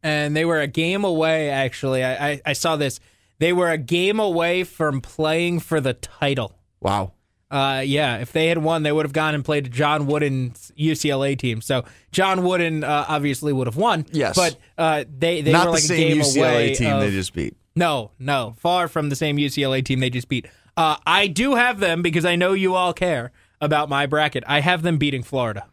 and 0.03 0.35
they 0.35 0.45
were 0.45 0.59
a 0.59 0.67
game 0.67 1.03
away. 1.03 1.49
Actually, 1.49 2.03
I, 2.03 2.29
I, 2.29 2.41
I 2.45 2.53
saw 2.53 2.75
this. 2.75 2.99
They 3.39 3.53
were 3.53 3.71
a 3.71 3.77
game 3.79 4.19
away 4.19 4.63
from 4.63 5.01
playing 5.01 5.61
for 5.61 5.81
the 5.81 5.93
title. 5.93 6.55
Wow. 6.79 7.13
Uh, 7.49 7.81
yeah, 7.83 8.17
if 8.17 8.31
they 8.31 8.47
had 8.47 8.59
won, 8.59 8.83
they 8.83 8.91
would 8.91 9.05
have 9.05 9.13
gone 9.13 9.33
and 9.33 9.43
played 9.43 9.71
John 9.71 10.05
Wooden's 10.05 10.71
UCLA 10.77 11.37
team. 11.37 11.61
So 11.61 11.85
John 12.11 12.43
Wooden 12.43 12.83
uh, 12.83 13.05
obviously 13.07 13.51
would 13.51 13.65
have 13.65 13.77
won. 13.77 14.05
Yes, 14.11 14.35
but 14.35 14.57
uh, 14.77 15.05
they 15.09 15.41
they 15.41 15.51
not 15.51 15.67
were 15.67 15.71
like 15.73 15.81
the 15.81 15.87
same 15.87 16.19
a 16.19 16.23
game 16.23 16.23
UCLA 16.23 16.51
away 16.51 16.75
team 16.75 16.93
of, 16.93 17.01
they 17.01 17.11
just 17.11 17.33
beat. 17.33 17.55
No, 17.75 18.11
no, 18.19 18.55
far 18.57 18.87
from 18.87 19.09
the 19.09 19.15
same 19.15 19.37
UCLA 19.37 19.83
team 19.83 19.99
they 19.99 20.09
just 20.09 20.29
beat. 20.29 20.47
Uh, 20.77 20.97
I 21.05 21.27
do 21.27 21.55
have 21.55 21.79
them 21.79 22.01
because 22.01 22.25
I 22.25 22.35
know 22.35 22.53
you 22.53 22.75
all 22.75 22.93
care 22.93 23.31
about 23.61 23.89
my 23.89 24.05
bracket. 24.05 24.43
I 24.47 24.61
have 24.61 24.81
them 24.81 24.97
beating 24.97 25.23
Florida 25.23 25.65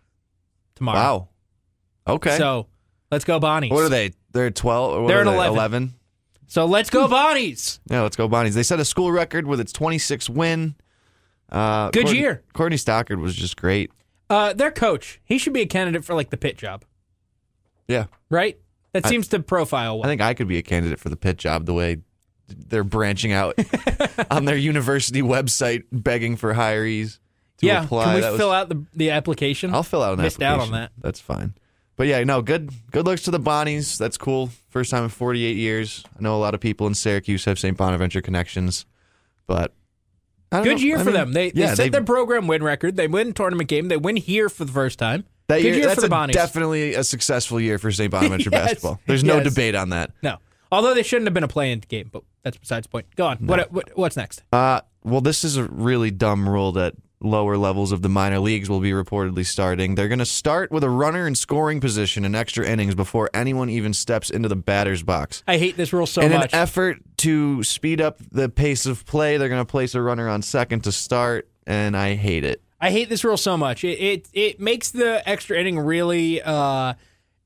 tomorrow. 0.75 0.99
Wow. 0.99 1.29
Okay. 2.15 2.37
So 2.37 2.67
let's 3.11 3.25
go 3.25 3.39
Bonnies. 3.39 3.71
What 3.71 3.85
are 3.85 3.89
they? 3.89 4.13
They're 4.33 4.51
12 4.51 5.09
They're 5.09 5.21
at 5.21 5.25
they? 5.25 5.35
11. 5.35 5.55
11. 5.55 5.95
So 6.47 6.67
let's 6.67 6.91
go 6.91 7.07
Bonnies. 7.09 7.79
Yeah, 7.91 8.03
let's 8.03 8.17
go 8.17 8.29
Bonnies. 8.29 8.55
They 8.55 8.63
set 8.63 8.81
a 8.81 8.85
school 8.85 9.11
record 9.13 9.47
with 9.47 9.61
its 9.61 9.73
26 9.73 10.29
win. 10.29 10.75
Uh, 11.51 11.91
Good 11.91 12.05
Courtney, 12.07 12.21
year. 12.21 12.43
Courtney 12.53 12.77
Stockard 12.79 13.21
was 13.21 13.35
just 13.35 13.57
great. 13.57 13.91
Uh, 14.31 14.53
their 14.53 14.71
coach, 14.71 15.21
he 15.25 15.37
should 15.39 15.53
be 15.53 15.61
a 15.61 15.67
candidate 15.67 16.05
for 16.05 16.15
like 16.15 16.31
the 16.31 16.37
Pitt 16.37 16.57
job, 16.57 16.85
Yeah. 17.87 18.07
right? 18.31 18.59
That 18.93 19.07
I- 19.07 19.09
seems 19.09 19.29
to 19.29 19.41
profile 19.41 19.99
well. 19.99 20.07
I 20.07 20.09
think 20.11 20.21
I 20.21 20.35
could 20.35 20.49
be 20.49 20.59
a 20.59 20.63
candidate 20.63 21.01
for 21.01 21.09
the 21.09 21.17
Pitt 21.17 21.39
job 21.39 21.67
the 21.67 21.75
way 21.75 21.99
they're 22.49 22.85
branching 22.85 23.33
out 23.33 23.59
on 24.31 24.45
their 24.45 24.57
university 24.57 25.23
website 25.23 25.85
begging 25.91 26.37
for 26.37 26.53
hirees 26.55 27.19
to 27.59 27.67
yeah, 27.67 27.85
apply. 27.85 28.05
can 28.05 28.15
we 28.17 28.21
That 28.21 28.31
was- 28.33 28.41
fill 28.41 28.51
out 28.53 28.69
the, 28.69 28.85
the 28.95 29.11
application? 29.11 29.73
I'll 29.75 29.83
fill 29.83 30.03
out 30.03 30.15
an 30.19 30.23
Missed 30.23 30.43
out 30.43 30.61
on 30.61 30.71
that. 30.73 30.93
That's 30.99 31.21
fine. 31.21 31.55
But 31.97 32.07
yeah, 32.07 32.25
no, 32.25 32.41
good 32.43 32.71
good 32.91 33.05
looks 33.07 33.23
to 33.25 33.31
the 33.31 33.39
Bonnies. 33.39 33.99
That's 33.99 34.17
cool. 34.17 34.49
First 34.71 34.91
time 34.91 35.05
in 35.05 35.11
48 35.11 35.57
years. 35.57 36.03
I 36.19 36.23
know 36.23 36.35
a 36.37 36.41
lot 36.41 36.55
of 36.55 36.61
people 36.61 36.87
in 36.87 36.95
Syracuse 36.95 37.45
have 37.45 37.59
St. 37.59 37.77
Bonaventure 37.77 38.23
connections, 38.23 38.87
but 39.47 39.75
Good 40.51 40.65
know. 40.65 40.73
year 40.77 40.97
I 40.97 41.01
for 41.01 41.05
mean, 41.07 41.15
them. 41.15 41.33
They, 41.33 41.53
yeah, 41.55 41.69
they 41.75 41.85
set 41.85 41.93
their 41.93 42.03
program 42.03 42.47
win 42.47 42.63
record. 42.63 42.97
They 42.97 43.09
win 43.09 43.33
tournament 43.35 43.69
game. 43.69 43.89
They 43.89 43.97
win 43.99 44.17
here 44.17 44.49
for 44.49 44.65
the 44.65 44.73
first 44.73 44.99
time. 44.99 45.25
That 45.53 45.59
Good 45.63 45.65
year, 45.69 45.75
year 45.77 45.87
that's 45.87 46.03
a- 46.03 46.33
definitely 46.33 46.95
a 46.95 47.05
successful 47.05 47.61
year 47.61 47.79
for 47.79 47.93
St. 47.93 48.11
Bonaventure 48.11 48.51
Yes, 48.53 48.65
basketball. 48.65 49.01
There's 49.07 49.25
no 49.25 49.37
yes. 49.37 49.45
debate 49.45 49.75
on 49.75 49.91
that. 49.91 50.11
No, 50.23 50.39
although 50.71 50.95
they 50.95 51.03
shouldn't 51.03 51.27
have 51.27 51.35
been 51.35 51.45
a 51.45 51.49
play-in 51.49 51.81
game, 51.81 52.09
but 52.11 52.23
that's 52.43 52.57
besides 52.57 52.87
the 52.87 52.91
point. 52.91 53.07
Go 53.17 53.27
on. 53.27 53.39
What, 53.39 53.71
what 53.73 53.97
what's 53.97 54.17
next? 54.17 54.43
Uh, 54.53 54.81
well, 55.05 55.21
this 55.21 55.45
is 55.45 55.57
a 55.57 55.65
really 55.65 56.11
dumb 56.11 56.49
rule 56.49 56.73
that 56.73 56.95
lower 57.21 57.57
levels 57.57 57.93
of 57.93 58.03
the 58.03 58.09
minor 58.09 58.41
leagues 58.41 58.69
will 58.69 58.81
be 58.81 58.91
reportedly 58.91 59.47
starting. 59.47 59.95
They're 59.95 60.09
going 60.09 60.19
to 60.19 60.27
start 60.27 60.73
with 60.73 60.83
a 60.83 60.91
runner 60.91 61.27
in 61.27 61.35
scoring 61.35 61.81
position 61.81 62.25
in 62.25 62.35
extra 62.35 62.67
innings 62.67 62.95
before 62.95 63.31
anyone 63.33 63.69
even 63.71 63.93
steps 63.93 64.29
into 64.31 64.49
the 64.49 64.57
batter's 64.57 65.03
box. 65.03 65.43
I 65.47 65.59
hate 65.59 65.77
this 65.77 65.93
rule 65.93 66.07
so 66.07 66.23
in 66.23 66.33
much. 66.33 66.53
an 66.53 66.59
effort 66.59 66.99
to 67.19 67.63
speed 67.63 68.01
up 68.01 68.19
the 68.31 68.49
pace 68.49 68.87
of 68.87 69.07
play, 69.07 69.37
they're 69.37 69.49
going 69.49 69.61
to 69.61 69.71
place 69.71 69.95
a 69.95 70.03
runner 70.03 70.29
on 70.29 70.43
second 70.43 70.85
to 70.85 70.93
start, 70.93 71.49
and 71.67 71.97
I 71.97 72.15
hate 72.15 72.45
it. 72.45 72.62
I 72.83 72.91
hate 72.91 73.09
this 73.09 73.25
rule 73.25 73.39
so 73.39 73.57
much. 73.57 73.85
It 73.85 73.99
it, 73.99 74.29
it 74.35 74.61
makes 74.61 74.91
the 74.91 75.27
extra 75.27 75.59
inning 75.59 75.79
really 75.79 76.43
uh 76.43 76.95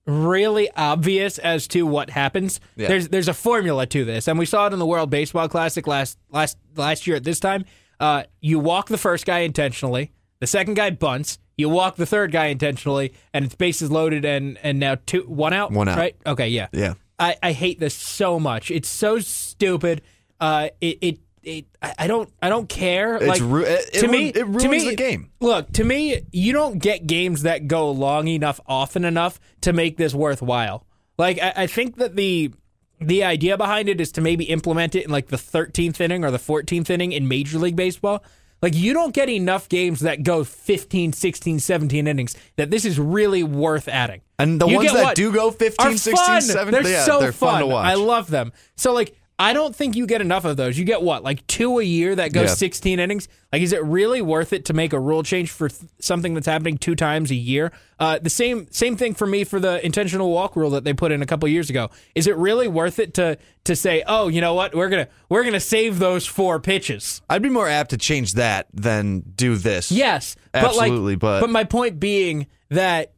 really 0.07 0.71
obvious 0.77 1.39
as 1.39 1.69
to 1.69 1.85
what 1.87 2.11
happens. 2.11 2.59
Yeah. 2.77 2.89
There's 2.89 3.09
there's 3.09 3.29
a 3.29 3.35
formula 3.35 3.87
to 3.87 4.05
this, 4.05 4.27
and 4.29 4.39
we 4.39 4.47
saw 4.47 4.67
it 4.67 4.73
in 4.73 4.79
the 4.79 4.87
World 4.87 5.11
Baseball 5.11 5.49
Classic 5.49 5.87
last 5.87 6.19
last 6.31 6.57
last 6.75 7.07
year 7.07 7.17
at 7.17 7.25
this 7.25 7.39
time. 7.39 7.65
Uh, 8.01 8.25
you 8.41 8.59
walk 8.59 8.89
the 8.89 8.99
first 8.99 9.25
guy 9.27 9.41
intentionally, 9.41 10.13
the 10.41 10.47
second 10.47 10.75
guy 10.75 10.91
bunts. 10.91 11.39
You 11.57 11.71
walk 11.71 11.97
the 11.97 12.05
third 12.05 12.33
guy 12.33 12.47
intentionally, 12.47 13.15
and 13.33 13.45
it's 13.45 13.55
bases 13.55 13.91
loaded, 13.91 14.25
and 14.25 14.59
and 14.63 14.79
now 14.79 14.97
two 15.07 15.23
one 15.23 15.53
out. 15.53 15.73
One 15.73 15.89
out. 15.89 15.99
Right? 15.99 16.17
Okay. 16.27 16.49
Yeah. 16.49 16.69
Yeah. 16.73 16.95
I, 17.19 17.37
I 17.43 17.53
hate 17.53 17.81
this 17.81 17.95
so 17.95 18.39
much. 18.39 18.71
It's 18.71 18.91
so 18.91 19.19
stupid. 19.21 20.03
Uh, 20.39 20.69
it, 20.83 20.99
it, 21.01 21.19
it 21.47 21.65
I 21.81 22.07
don't 22.07 22.31
I 22.43 22.49
don't 22.49 22.69
care. 22.69 23.17
It's 23.17 23.27
like 23.27 23.41
ru- 23.41 23.65
it- 23.65 23.93
to 23.95 24.05
it 24.05 24.11
me, 24.11 24.29
it 24.29 24.47
ruins 24.47 24.63
to 24.65 24.69
me, 24.69 24.91
the 24.91 24.97
game. 24.97 25.31
Look, 25.41 25.73
to 25.75 25.85
me, 25.85 26.21
you 26.33 26.53
don't 26.53 26.79
get 26.79 27.07
games 27.07 27.43
that 27.43 27.69
go 27.69 27.91
long 27.91 28.29
enough, 28.29 28.61
often 28.67 29.05
enough 29.05 29.39
to 29.63 29.73
make 29.73 29.97
this 29.97 30.13
worthwhile. 30.15 30.85
Like 31.19 31.39
I, 31.41 31.53
I 31.57 31.67
think 31.67 31.97
that 31.97 32.17
the 32.17 32.53
the 33.01 33.25
idea 33.25 33.57
behind 33.57 33.89
it 33.89 34.01
is 34.01 34.11
to 34.13 34.21
maybe 34.21 34.45
implement 34.45 34.95
it 34.95 35.05
in 35.05 35.11
like 35.11 35.29
the 35.29 35.37
13th 35.37 36.01
inning 36.01 36.25
or 36.25 36.31
the 36.31 36.39
14th 36.39 36.89
inning 36.91 37.13
in 37.13 37.29
Major 37.29 37.59
League 37.59 37.77
Baseball. 37.77 38.25
Like 38.63 38.75
you 38.75 38.95
don't 38.95 39.13
get 39.15 39.29
enough 39.29 39.69
games 39.69 40.01
that 40.01 40.23
go 40.23 40.43
15, 40.43 41.13
16, 41.13 41.59
17 41.61 42.07
innings 42.07 42.35
that 42.57 42.71
this 42.71 42.87
is 42.87 42.99
really 42.99 43.43
worth 43.43 43.87
adding. 43.87 44.23
And 44.39 44.59
the 44.59 44.67
You 44.67 44.77
ones 44.77 44.93
that 44.95 45.03
what? 45.05 45.15
do 45.17 45.31
go 45.31 45.51
15, 45.51 45.99
16, 45.99 46.41
17, 46.41 46.83
They're 46.83 46.91
yeah, 46.93 47.05
so 47.05 47.21
they're 47.21 47.33
fun 47.33 47.61
to 47.61 47.67
watch. 47.67 47.87
I 47.87 47.95
love 47.95 48.29
them. 48.31 48.53
So 48.77 48.95
like 48.95 49.15
I 49.39 49.53
don't 49.53 49.77
think 49.77 49.97
you 49.97 50.07
get 50.07 50.23
enough 50.23 50.47
of 50.47 50.57
those. 50.57 50.79
You 50.79 50.87
get 50.87 51.03
what, 51.03 51.23
like 51.23 51.47
two 51.47 51.79
a 51.79 51.83
year 51.83 52.15
that 52.15 52.33
goes 52.33 52.49
Yeah. 52.49 52.55
16 52.55 52.99
innings? 52.99 53.29
Like, 53.53 53.61
is 53.61 53.75
it 53.75 53.85
really 53.85 54.23
worth 54.23 54.55
it 54.55 54.65
to 54.65 54.73
make 54.73 54.95
a 54.95 54.99
rule 54.99 55.23
change 55.23 55.51
for 55.51 55.69
th- 55.69 55.83
something 56.01 56.33
that's 56.33 56.47
happening 56.47 56.79
two 56.79 56.95
times 56.95 57.31
a 57.31 57.35
year? 57.35 57.71
Uh, 57.99 58.19
the 58.19 58.31
same 58.31 58.67
same 58.71 58.97
thing 58.97 59.13
for 59.13 59.27
me 59.27 59.45
for 59.45 59.61
the 59.61 59.85
intentional 59.85 60.31
walk 60.31 60.57
rule 60.57 60.71
that 60.71 60.85
they 60.85 60.95
put 60.95 61.13
in 61.13 61.21
a 61.21 61.27
couple 61.27 61.47
years 61.51 61.69
ago. 61.69 61.91
Is 62.15 62.27
it 62.27 62.35
really 62.37 62.67
worth 62.67 62.99
it 62.99 63.13
to 63.15 63.37
to 63.65 63.77
say, 63.77 64.03
oh, 64.07 64.29
you 64.29 64.41
know 64.41 64.55
what, 64.55 64.75
we're 64.75 64.89
gonna 64.89 65.09
we're 65.29 65.45
gonna 65.45 65.61
save 65.61 65.99
those 65.99 66.25
four 66.27 66.59
pitches? 66.59 67.21
I'd 67.29 67.43
be 67.43 67.51
more 67.51 67.69
apt 67.69 67.91
to 67.91 67.99
change 67.99 68.33
that 68.35 68.69
than 68.73 69.21
do 69.21 69.57
this. 69.57 69.93
Yes, 69.93 70.35
Absolutely, 70.55 71.17
but 71.17 71.33
like, 71.33 71.41
but- 71.43 71.51
my 71.51 71.65
point 71.65 72.01
being 72.01 72.47
that 72.71 73.13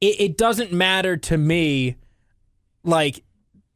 it, 0.00 0.20
it 0.20 0.38
doesn't 0.38 0.72
matter 0.72 1.16
to 1.16 1.36
me. 1.36 1.96
Like 2.84 3.24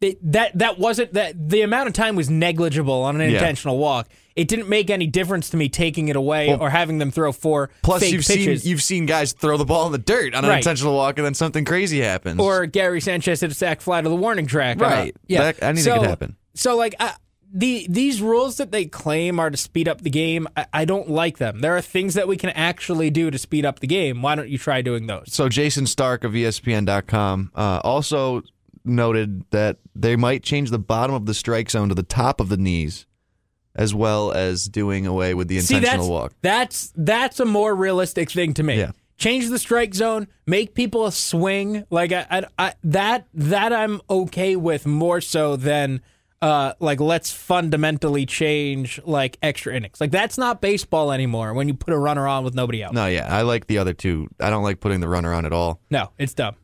it, 0.01 0.19
that 0.33 0.57
that 0.59 0.79
wasn't 0.79 1.13
that 1.15 1.49
the 1.49 1.63
amount 1.63 1.89
of 1.89 1.93
time 1.95 2.15
was 2.17 2.31
negligible 2.31 3.03
on 3.03 3.21
an 3.21 3.31
Yeah. 3.31 3.39
intentional 3.39 3.79
walk. 3.79 4.09
It 4.37 4.47
didn't 4.47 4.69
make 4.69 4.89
any 4.91 5.09
difference 5.09 5.51
to 5.51 5.57
me 5.57 5.69
taking 5.69 6.07
it 6.09 6.15
away 6.15 6.49
Well, 6.49 6.63
or 6.63 6.71
having 6.71 6.99
them 6.99 7.11
throw 7.11 7.33
four 7.33 7.71
Plus, 7.83 8.03
fake 8.03 8.13
you've 8.13 8.25
pitches. 8.27 8.63
seen 8.63 8.71
you've 8.71 8.83
seen 8.83 9.07
guys 9.07 9.33
throw 9.33 9.57
the 9.57 9.65
ball 9.65 9.87
in 9.87 9.93
the 9.93 9.99
dirt 9.99 10.35
on 10.35 10.45
an 10.45 10.51
Right. 10.51 10.59
intentional 10.59 10.95
walk, 10.95 11.19
and 11.19 11.27
then 11.27 11.35
something 11.35 11.65
crazy 11.65 12.01
happens. 12.01 12.39
or 12.41 12.67
Gary 12.67 13.01
Sanchez 13.01 13.41
hit 13.41 13.51
a 13.51 13.55
sac 13.55 13.81
fly 13.81 14.01
to 14.01 14.09
the 14.09 14.15
warning 14.15 14.47
track. 14.47 14.81
Right. 14.81 15.13
Uh, 15.15 15.19
yeah. 15.27 15.43
That- 15.43 15.63
anything 15.63 15.85
so, 15.93 15.99
could 16.01 16.09
happen. 16.09 16.37
So 16.55 16.77
like 16.77 16.95
I, 17.01 17.15
the 17.53 17.87
these 17.91 18.21
rules 18.23 18.59
that 18.59 18.71
they 18.71 18.85
claim 18.85 19.41
are 19.41 19.51
to 19.51 19.57
speed 19.57 19.89
up 19.89 20.03
the 20.03 20.11
game, 20.11 20.47
I, 20.57 20.67
I 20.73 20.85
don't 20.85 21.11
like 21.11 21.39
them. 21.39 21.61
There 21.61 21.77
are 21.77 21.81
things 21.81 22.15
that 22.15 22.29
we 22.29 22.37
can 22.37 22.51
actually 22.51 23.11
do 23.11 23.31
to 23.33 23.39
speed 23.39 23.65
up 23.67 23.81
the 23.81 23.87
game. 23.89 24.23
Why 24.23 24.37
don't 24.37 24.49
you 24.51 24.59
try 24.59 24.83
doing 24.83 25.07
those? 25.09 25.33
So 25.33 25.49
Jayson 25.49 25.87
Stark 25.89 26.23
of 26.23 26.33
ESPN.com 26.35 27.51
uh, 27.57 27.81
also 27.83 28.43
noted 28.85 29.45
that 29.51 29.79
they 29.95 30.17
might 30.17 30.43
change 30.43 30.71
the 30.71 30.79
bottom 30.79 31.15
of 31.15 31.27
the 31.27 31.35
strike 31.35 31.71
zone 31.71 31.89
to 31.89 31.95
the 31.95 32.03
top 32.03 32.41
of 32.41 32.49
the 32.49 32.57
knees, 32.57 33.07
as 33.75 33.95
well 33.95 34.33
as 34.33 34.69
doing 34.69 35.07
away 35.07 35.35
with 35.35 35.49
the 35.49 35.61
See, 35.61 35.77
intentional 35.77 36.07
that's, 36.07 36.11
walk. 36.11 36.35
That's 36.43 36.93
that's 36.97 37.41
a 37.41 37.45
more 37.45 37.75
realistic 37.75 38.31
thing 38.31 38.55
to 38.55 38.63
me. 38.63 38.79
Yeah. 38.79 38.93
Change 39.17 39.49
the 39.49 39.59
strike 39.59 39.95
zone, 39.95 40.29
make 40.47 40.75
people 40.75 41.11
swing. 41.11 41.85
Like 41.91 42.13
I, 42.13 42.27
I, 42.31 42.45
I, 42.59 42.75
that 42.85 43.27
that 43.35 43.73
I'm 43.73 44.01
okay 44.09 44.55
with 44.55 44.87
more 44.87 45.21
so 45.21 45.57
than 45.57 46.03
uh 46.41 46.73
like 46.79 47.01
let's 47.01 47.33
fundamentally 47.33 48.25
change 48.25 49.01
like 49.05 49.39
extra 49.43 49.75
innings. 49.75 50.01
Like 50.01 50.13
that's 50.13 50.39
not 50.39 50.61
baseball 50.61 51.11
anymore 51.11 51.53
when 51.53 51.67
you 51.67 51.75
put 51.75 51.93
a 51.93 51.99
runner 51.99 52.29
on 52.29 52.45
with 52.45 52.55
nobody 52.55 52.85
out. 52.85 52.95
No, 52.95 53.07
yeah, 53.07 53.27
I 53.29 53.43
like 53.43 53.67
the 53.67 53.79
other 53.79 53.93
two. 53.93 54.29
I 54.39 54.51
don't 54.51 54.63
like 54.63 54.79
putting 54.79 55.01
the 55.01 55.09
runner 55.09 55.35
on 55.35 55.45
at 55.45 55.53
all. 55.53 55.81
No, 55.91 56.13
it's 56.17 56.35
dumb. 56.35 56.55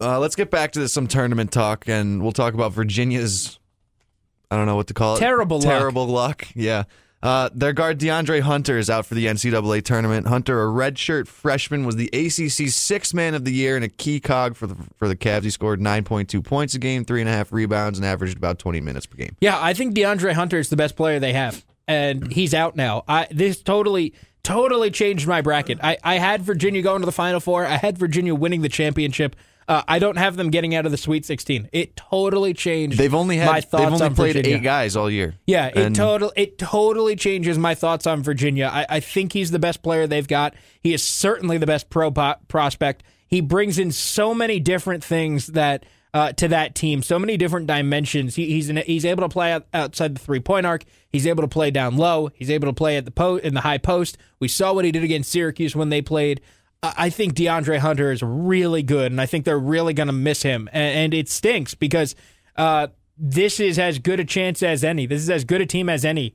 Uh, 0.00 0.18
let's 0.18 0.36
get 0.36 0.50
back 0.50 0.72
to 0.72 0.80
this, 0.80 0.92
some 0.92 1.06
tournament 1.06 1.52
talk, 1.52 1.88
and 1.88 2.22
we'll 2.22 2.32
talk 2.32 2.54
about 2.54 2.72
Virginia's. 2.72 3.58
I 4.50 4.56
don't 4.56 4.66
know 4.66 4.76
what 4.76 4.88
to 4.88 4.94
call 4.94 5.16
it. 5.16 5.20
Terrible 5.20 5.58
luck. 5.58 5.66
Terrible 5.66 6.06
luck. 6.06 6.46
Yeah. 6.54 6.84
Uh, 7.24 7.48
their 7.54 7.72
guard 7.72 7.98
DeAndre 7.98 8.42
Hunter 8.42 8.76
is 8.76 8.90
out 8.90 9.06
for 9.06 9.14
the 9.14 9.24
NCAA 9.24 9.82
tournament. 9.82 10.26
Hunter, 10.26 10.62
a 10.62 10.66
redshirt 10.66 11.26
freshman, 11.26 11.86
was 11.86 11.96
the 11.96 12.10
ACC's 12.12 12.74
sixth 12.74 13.14
man 13.14 13.34
of 13.34 13.46
the 13.46 13.52
year 13.52 13.76
and 13.76 13.84
a 13.84 13.88
key 13.88 14.20
cog 14.20 14.56
for 14.56 14.66
the 14.66 14.76
for 14.96 15.08
the 15.08 15.16
Cavs. 15.16 15.44
He 15.44 15.48
scored 15.50 15.80
9.2 15.80 16.44
points 16.44 16.74
a 16.74 16.78
game, 16.78 17.02
three 17.02 17.20
and 17.20 17.28
a 17.28 17.32
half 17.32 17.50
rebounds, 17.50 17.98
and 17.98 18.04
averaged 18.04 18.36
about 18.36 18.58
20 18.58 18.82
minutes 18.82 19.06
per 19.06 19.16
game. 19.16 19.36
Yeah, 19.40 19.58
I 19.58 19.72
think 19.72 19.94
DeAndre 19.96 20.34
Hunter 20.34 20.58
is 20.58 20.68
the 20.68 20.76
best 20.76 20.96
player 20.96 21.18
they 21.18 21.32
have, 21.32 21.64
and 21.88 22.30
he's 22.30 22.52
out 22.52 22.76
now. 22.76 23.04
I 23.08 23.26
this 23.30 23.62
totally 23.62 24.12
totally 24.42 24.90
changed 24.90 25.26
my 25.26 25.40
bracket. 25.40 25.78
I 25.82 25.96
I 26.04 26.16
had 26.16 26.42
Virginia 26.42 26.82
going 26.82 27.00
to 27.00 27.06
the 27.06 27.12
Final 27.12 27.40
Four. 27.40 27.64
I 27.64 27.78
had 27.78 27.96
Virginia 27.96 28.34
winning 28.34 28.60
the 28.60 28.68
championship. 28.68 29.34
Uh, 29.66 29.82
I 29.88 29.98
don't 29.98 30.16
have 30.16 30.36
them 30.36 30.50
getting 30.50 30.74
out 30.74 30.84
of 30.86 30.92
the 30.92 30.98
Sweet 30.98 31.24
16. 31.24 31.68
It 31.72 31.96
totally 31.96 32.52
changed. 32.54 32.98
They've 32.98 33.14
only 33.14 33.38
my 33.38 33.42
had 33.44 33.64
thoughts 33.64 33.82
they've 33.84 33.92
only 33.92 34.04
on 34.06 34.14
played 34.14 34.34
Virginia. 34.36 34.58
eight 34.58 34.62
guys 34.62 34.96
all 34.96 35.10
year. 35.10 35.34
Yeah, 35.46 35.66
it 35.68 35.76
And- 35.76 35.96
total 35.96 36.32
it 36.36 36.58
totally 36.58 37.16
changes 37.16 37.58
my 37.58 37.74
thoughts 37.74 38.06
on 38.06 38.22
Virginia. 38.22 38.70
I, 38.72 38.86
I 38.88 39.00
think 39.00 39.32
he's 39.32 39.50
the 39.50 39.58
best 39.58 39.82
player 39.82 40.06
they've 40.06 40.28
got. 40.28 40.54
He 40.80 40.92
is 40.92 41.02
certainly 41.02 41.56
the 41.58 41.66
best 41.66 41.88
pro 41.90 42.10
po- 42.10 42.34
prospect. 42.48 43.02
He 43.26 43.40
brings 43.40 43.78
in 43.78 43.90
so 43.90 44.34
many 44.34 44.60
different 44.60 45.02
things 45.02 45.48
that 45.48 45.84
uh, 46.12 46.30
to 46.32 46.46
that 46.46 46.76
team, 46.76 47.02
so 47.02 47.18
many 47.18 47.36
different 47.36 47.66
dimensions. 47.66 48.36
He, 48.36 48.46
he's 48.52 48.68
an, 48.68 48.76
he's 48.76 49.04
able 49.04 49.22
to 49.22 49.28
play 49.28 49.50
out, 49.52 49.66
outside 49.74 50.14
the 50.14 50.20
three 50.20 50.38
point 50.38 50.64
arc. 50.64 50.84
He's 51.10 51.26
able 51.26 51.42
to 51.42 51.48
play 51.48 51.72
down 51.72 51.96
low. 51.96 52.30
He's 52.34 52.50
able 52.50 52.68
to 52.68 52.72
play 52.72 52.96
at 52.96 53.04
the 53.04 53.10
po- 53.10 53.36
in 53.36 53.54
the 53.54 53.62
high 53.62 53.78
post. 53.78 54.16
We 54.38 54.46
saw 54.46 54.72
what 54.72 54.84
he 54.84 54.92
did 54.92 55.02
against 55.02 55.32
Syracuse 55.32 55.74
when 55.74 55.88
they 55.88 56.02
played. 56.02 56.40
I 56.96 57.10
think 57.10 57.34
DeAndre 57.34 57.78
Hunter 57.78 58.12
is 58.12 58.22
really 58.22 58.82
good, 58.82 59.12
and 59.12 59.20
I 59.20 59.26
think 59.26 59.44
they're 59.44 59.58
really 59.58 59.94
going 59.94 60.08
to 60.08 60.12
miss 60.12 60.42
him. 60.42 60.68
And, 60.72 60.98
and 60.98 61.14
it 61.14 61.28
stinks 61.28 61.74
because 61.74 62.14
uh, 62.56 62.88
this 63.16 63.60
is 63.60 63.78
as 63.78 63.98
good 63.98 64.20
a 64.20 64.24
chance 64.24 64.62
as 64.62 64.84
any. 64.84 65.06
This 65.06 65.22
is 65.22 65.30
as 65.30 65.44
good 65.44 65.60
a 65.60 65.66
team 65.66 65.88
as 65.88 66.04
any 66.04 66.34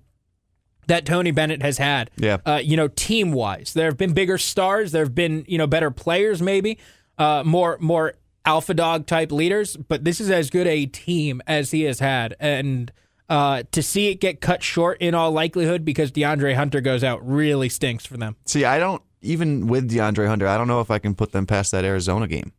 that 0.87 1.05
Tony 1.05 1.31
Bennett 1.31 1.61
has 1.61 1.77
had. 1.77 2.11
Yeah. 2.17 2.37
Uh, 2.45 2.59
you 2.63 2.75
know, 2.75 2.87
team 2.87 3.31
wise, 3.31 3.73
there 3.73 3.85
have 3.85 3.97
been 3.97 4.13
bigger 4.13 4.37
stars. 4.37 4.91
There 4.91 5.03
have 5.03 5.15
been 5.15 5.45
you 5.47 5.57
know 5.57 5.67
better 5.67 5.91
players, 5.91 6.41
maybe 6.41 6.79
uh, 7.17 7.43
more 7.45 7.77
more 7.79 8.13
alpha 8.45 8.73
dog 8.73 9.05
type 9.05 9.31
leaders. 9.31 9.77
But 9.77 10.03
this 10.03 10.19
is 10.19 10.29
as 10.29 10.49
good 10.49 10.67
a 10.67 10.85
team 10.85 11.41
as 11.47 11.71
he 11.71 11.83
has 11.83 11.99
had, 11.99 12.35
and. 12.39 12.91
Uh, 13.31 13.61
to 13.71 13.83
see 13.83 14.07
it 14.07 14.15
get 14.15 14.41
cut 14.41 14.63
short 14.63 14.99
in 14.99 15.13
all 15.13 15.29
likelihood 15.29 15.85
because 15.85 16.11
DeAndre 16.11 16.55
Hunter 16.55 16.81
goes 16.81 17.03
out 17.03 17.23
really 17.23 17.69
stinks 17.69 18.03
for 18.03 18.17
them. 18.17 18.35
See, 18.47 18.65
I 18.65 18.79
don't 18.79 19.03
even 19.21 19.67
with 19.67 19.89
DeAndre 19.89 20.27
Hunter. 20.27 20.47
I 20.47 20.57
don't 20.57 20.67
know 20.67 20.81
if 20.81 20.91
I 20.91 20.99
can 20.99 21.15
put 21.15 21.31
them 21.31 21.45
past 21.45 21.71
that 21.71 21.83
Arizona 21.85 22.27
game. 22.27 22.53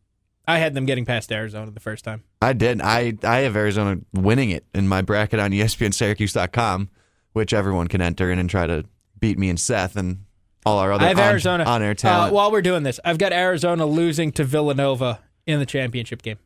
I 0.47 0.57
had 0.57 0.73
them 0.73 0.85
getting 0.85 1.05
past 1.05 1.31
Arizona 1.31 1.71
the 1.71 1.79
first 1.79 2.03
time. 2.03 2.23
I 2.41 2.53
did. 2.53 2.81
I 2.81 3.13
I 3.23 3.37
have 3.39 3.55
Arizona 3.55 3.99
winning 4.13 4.49
it 4.49 4.65
in 4.73 4.87
my 4.87 5.01
bracket 5.01 5.39
on 5.39 5.51
ESPNSyracuse.com, 5.51 6.89
which 7.33 7.53
everyone 7.53 7.87
can 7.87 8.01
enter 8.01 8.31
in 8.31 8.39
and 8.39 8.49
try 8.49 8.65
to 8.67 8.85
beat 9.19 9.37
me 9.37 9.49
and 9.49 9.59
Seth 9.59 9.95
and 9.95 10.25
all 10.65 10.79
our 10.79 10.91
other 10.91 11.05
I 11.05 11.09
have 11.09 11.19
on, 11.19 11.25
Arizona 11.29 11.63
on 11.63 11.81
air 11.83 11.91
Uh, 11.91 11.95
talent. 11.95 12.33
while 12.33 12.51
we're 12.51 12.61
doing 12.61 12.83
this, 12.83 12.99
I've 13.05 13.17
got 13.17 13.33
Arizona 13.33 13.85
losing 13.85 14.31
to 14.33 14.43
Villanova 14.43 15.19
in 15.45 15.59
the 15.59 15.65
championship 15.65 16.21
game. 16.21 16.37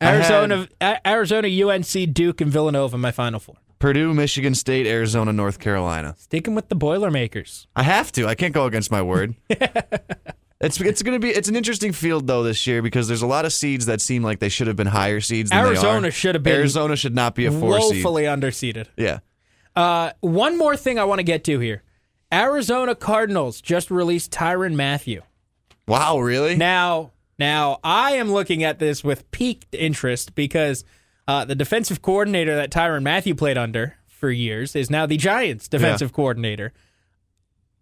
I 0.00 0.06
had- 0.06 0.14
Arizona, 0.32 0.68
Arizona, 1.06 1.48
UNC, 1.48 2.06
Duke, 2.14 2.40
and 2.40 2.50
Villanova, 2.50 2.96
my 2.96 3.10
final 3.12 3.38
four. 3.40 3.56
Purdue, 3.80 4.12
Michigan 4.12 4.54
State, 4.54 4.86
Arizona, 4.86 5.32
North 5.32 5.58
Carolina. 5.58 6.14
Sticking 6.18 6.54
with 6.54 6.68
the 6.68 6.74
Boilermakers. 6.74 7.66
I 7.74 7.82
have 7.82 8.12
to. 8.12 8.26
I 8.26 8.34
can't 8.34 8.52
go 8.52 8.66
against 8.66 8.90
my 8.90 9.00
word. 9.00 9.34
it's 9.48 10.78
it's 10.78 11.02
going 11.02 11.14
to 11.14 11.18
be 11.18 11.30
it's 11.30 11.48
an 11.48 11.56
interesting 11.56 11.92
field 11.92 12.26
though 12.26 12.42
this 12.42 12.66
year 12.66 12.82
because 12.82 13.08
there's 13.08 13.22
a 13.22 13.26
lot 13.26 13.46
of 13.46 13.54
seeds 13.54 13.86
that 13.86 14.02
seem 14.02 14.22
like 14.22 14.38
they 14.38 14.50
should 14.50 14.66
have 14.66 14.76
been 14.76 14.86
higher 14.86 15.20
seeds. 15.20 15.48
Than 15.48 15.64
Arizona 15.64 16.10
should 16.10 16.34
have 16.34 16.44
been 16.44 16.58
Arizona 16.58 16.94
should 16.94 17.14
not 17.14 17.34
be 17.34 17.46
a 17.46 17.50
four 17.50 17.80
seed. 17.80 18.04
Woefully 18.04 18.24
underseeded. 18.24 18.88
Yeah. 18.98 19.20
Uh, 19.74 20.12
one 20.20 20.58
more 20.58 20.76
thing 20.76 20.98
I 20.98 21.04
want 21.04 21.20
to 21.20 21.24
get 21.24 21.42
to 21.44 21.58
here. 21.58 21.82
Arizona 22.30 22.94
Cardinals 22.94 23.62
just 23.62 23.90
released 23.90 24.30
Tyrann 24.30 24.74
Mathieu. 24.74 25.22
Wow. 25.88 26.18
Really? 26.18 26.54
Now, 26.54 27.12
now 27.38 27.78
I 27.82 28.12
am 28.12 28.30
looking 28.30 28.62
at 28.62 28.78
this 28.78 29.02
with 29.02 29.30
piqued 29.30 29.74
interest 29.74 30.34
because 30.34 30.84
uh, 31.30 31.44
the 31.44 31.54
defensive 31.54 32.02
coordinator 32.02 32.56
that 32.56 32.70
Tyrann 32.72 33.02
Mathieu 33.04 33.36
played 33.36 33.56
under 33.56 33.94
for 34.08 34.30
years 34.30 34.74
is 34.74 34.90
now 34.90 35.06
the 35.06 35.16
Giants' 35.16 35.68
defensive 35.68 36.12
coordinator. 36.12 36.72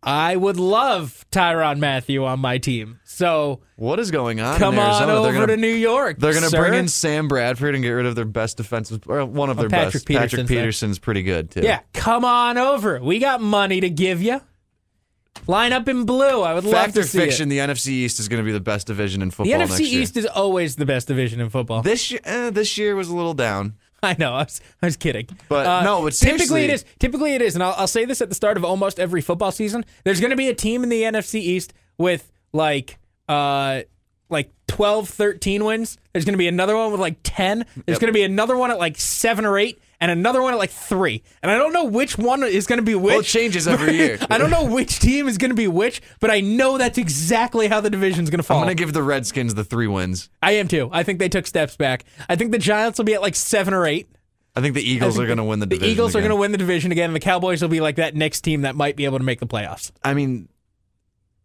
I 0.03 0.37
would 0.37 0.59
love 0.59 1.25
Tyrann 1.33 1.79
Mathieu 1.79 2.25
on 2.25 2.41
my 2.41 2.59
team. 2.59 3.01
So 3.05 3.61
what 3.77 3.99
is 3.99 4.11
going 4.11 4.39
on? 4.41 4.59
come 4.59 4.79
on 4.79 5.09
over 5.11 5.33
gonna, 5.33 5.47
to 5.49 5.57
New 5.57 5.67
York. 5.67 6.19
They're 6.19 6.35
going 6.35 6.49
to 6.49 6.57
bring 6.57 6.75
in 6.75 6.89
Sam 6.89 7.27
Bradford 7.27 7.75
and 7.75 7.83
get 7.83 7.91
rid 7.91 8.05
of 8.07 8.15
their 8.15 8.25
best 8.27 8.59
defensive, 8.59 9.03
or 9.09 9.25
one 9.25 9.49
of 9.51 9.59
Oh, 9.59 9.63
their 9.63 9.71
Patrick 9.71 9.93
best. 9.95 10.07
Peterson's 10.07 10.31
Patrick 10.33 10.47
there. 10.49 10.59
Peterson's 10.59 10.99
pretty 10.99 11.23
good 11.23 11.51
too. 11.51 11.63
Yeah, 11.63 11.81
come 11.95 12.25
on 12.27 12.59
over. 12.59 13.01
We 13.03 13.19
got 13.19 13.41
money 13.41 13.81
to 13.81 13.91
give 13.91 14.23
you. 14.23 14.41
Line 15.47 15.73
up 15.73 15.89
in 15.89 16.05
blue. 16.05 16.43
I 16.43 16.55
would 16.55 16.65
love 16.65 16.73
Fact 16.75 16.95
to 16.95 17.01
or 17.01 17.05
see 17.05 17.19
fiction? 17.19 17.49
it. 17.51 17.55
The 17.55 17.59
NFC 17.59 17.89
East 17.89 18.21
is 18.21 18.29
going 18.29 18.39
to 18.43 18.45
be 18.45 18.53
the 18.53 18.61
best 18.61 18.87
division 18.87 19.23
in 19.23 19.31
football. 19.31 19.47
The 19.47 19.53
football 19.67 19.77
NFC 19.77 19.81
next 19.81 19.93
year. 19.93 20.03
East 20.03 20.17
is 20.17 20.27
always 20.27 20.77
the 20.77 20.87
best 20.87 21.09
division 21.09 21.41
in 21.41 21.49
football. 21.51 21.83
This 21.83 22.11
year, 22.11 22.21
eh, 22.25 22.51
this 22.51 22.77
year 22.77 22.95
was 22.97 23.09
a 23.09 23.17
little 23.17 23.35
down. 23.35 23.75
I 24.03 24.15
know. 24.19 24.33
I 24.35 24.45
was, 24.45 24.61
I 24.83 24.87
was 24.87 24.97
kidding. 24.97 25.27
Uh, 25.31 25.35
But, 25.49 25.83
no, 25.85 26.03
but 26.03 26.13
typically 26.13 26.39
seriously- 26.47 26.65
it 26.65 26.71
is. 26.71 26.85
Typically 26.99 27.35
it 27.35 27.43
is, 27.43 27.55
and 27.55 27.63
I'll, 27.65 27.75
I'll 27.79 27.87
say 27.87 28.05
this 28.05 28.21
at 28.21 28.29
the 28.29 28.35
start 28.35 28.57
of 28.57 28.65
almost 28.65 28.99
every 29.01 29.21
football 29.21 29.51
season. 29.53 29.85
There's 30.05 30.21
going 30.21 30.31
to 30.31 30.37
be 30.37 30.49
a 30.49 30.55
team 30.55 30.83
in 30.83 30.89
the 30.89 31.03
NFC 31.03 31.37
East 31.41 31.73
with 31.97 32.31
like, 32.53 32.99
uh, 33.29 33.83
like 34.31 34.53
12, 34.69 35.09
13 35.09 35.65
wins. 35.65 35.97
There's 36.13 36.25
going 36.25 36.35
to 36.35 36.39
be 36.39 36.49
another 36.49 36.77
one 36.77 36.93
with 36.93 37.01
like 37.01 37.17
10. 37.23 37.65
There's 37.87 37.99
going 37.99 38.13
to 38.13 38.17
be 38.17 38.23
another 38.23 38.57
one 38.57 38.71
at 38.71 38.79
like 38.79 38.99
seven 38.99 39.45
or 39.47 39.59
eight, 39.59 39.81
and 40.01 40.11
another 40.11 40.43
one 40.43 40.53
at 40.53 40.59
like 40.59 40.71
three. 40.71 41.23
And 41.43 41.51
I 41.51 41.59
don't 41.59 41.73
know 41.73 41.85
which 41.85 42.17
one 42.17 42.43
is 42.45 42.67
going 42.67 42.79
to 42.79 42.85
be 42.85 42.95
which. 42.95 43.13
Well, 43.13 43.21
it 43.21 43.27
changes 43.27 43.67
every 43.67 43.97
year. 43.97 44.19
I 44.31 44.39
don't 44.39 44.51
know 44.51 44.65
which 44.65 44.99
team 45.01 45.29
is 45.29 45.39
going 45.39 45.51
to 45.51 45.57
be 45.57 45.69
which, 45.69 46.01
but 46.21 46.31
I 46.31 46.41
know 46.41 46.79
that's 46.79 46.99
exactly 46.99 47.69
how 47.69 47.81
the 47.81 47.91
division's 47.91 48.31
going 48.31 48.39
to 48.39 48.43
fall. 48.43 48.59
I'm 48.59 48.65
going 48.67 48.77
to 48.77 48.83
give 48.83 48.93
the 48.93 49.03
Redskins 49.03 49.55
the 49.55 49.65
three 49.65 49.87
wins. 49.87 50.31
I 50.43 50.53
am 50.53 50.69
too. 50.69 50.89
I 50.93 51.03
think 51.03 51.19
they 51.19 51.29
took 51.29 51.47
steps 51.47 51.77
back. 51.77 52.05
I 52.29 52.37
think 52.37 52.53
the 52.53 52.59
Giants 52.59 52.99
will 52.99 53.05
be 53.05 53.15
at 53.15 53.23
like 53.23 53.35
seven 53.35 53.75
or 53.75 53.87
eight. 53.87 54.09
I 54.57 54.61
think 54.61 54.75
the 54.75 54.83
Eagles 54.83 55.15
think 55.15 55.25
are 55.25 55.27
going 55.27 55.39
to 55.39 55.45
win 55.45 55.61
the 55.61 55.67
The 55.67 55.77
division. 55.77 55.93
Eagles 55.93 56.17
are 56.17 56.21
going 56.21 56.31
to 56.31 56.37
win 56.37 56.53
the 56.53 56.59
division 56.59 56.91
again, 56.91 57.11
and 57.11 57.17
the 57.17 57.21
Cowboys 57.21 57.63
will 57.63 57.69
be 57.69 57.81
like 57.81 57.97
that 57.97 58.17
next 58.17 58.41
team 58.41 58.63
that 58.63 58.75
might 58.75 58.97
be 58.97 59.05
able 59.05 59.19
to 59.19 59.25
make 59.25 59.41
the 59.41 59.47
playoffs. 59.47 59.93
I 60.03 60.15
mean, 60.15 60.49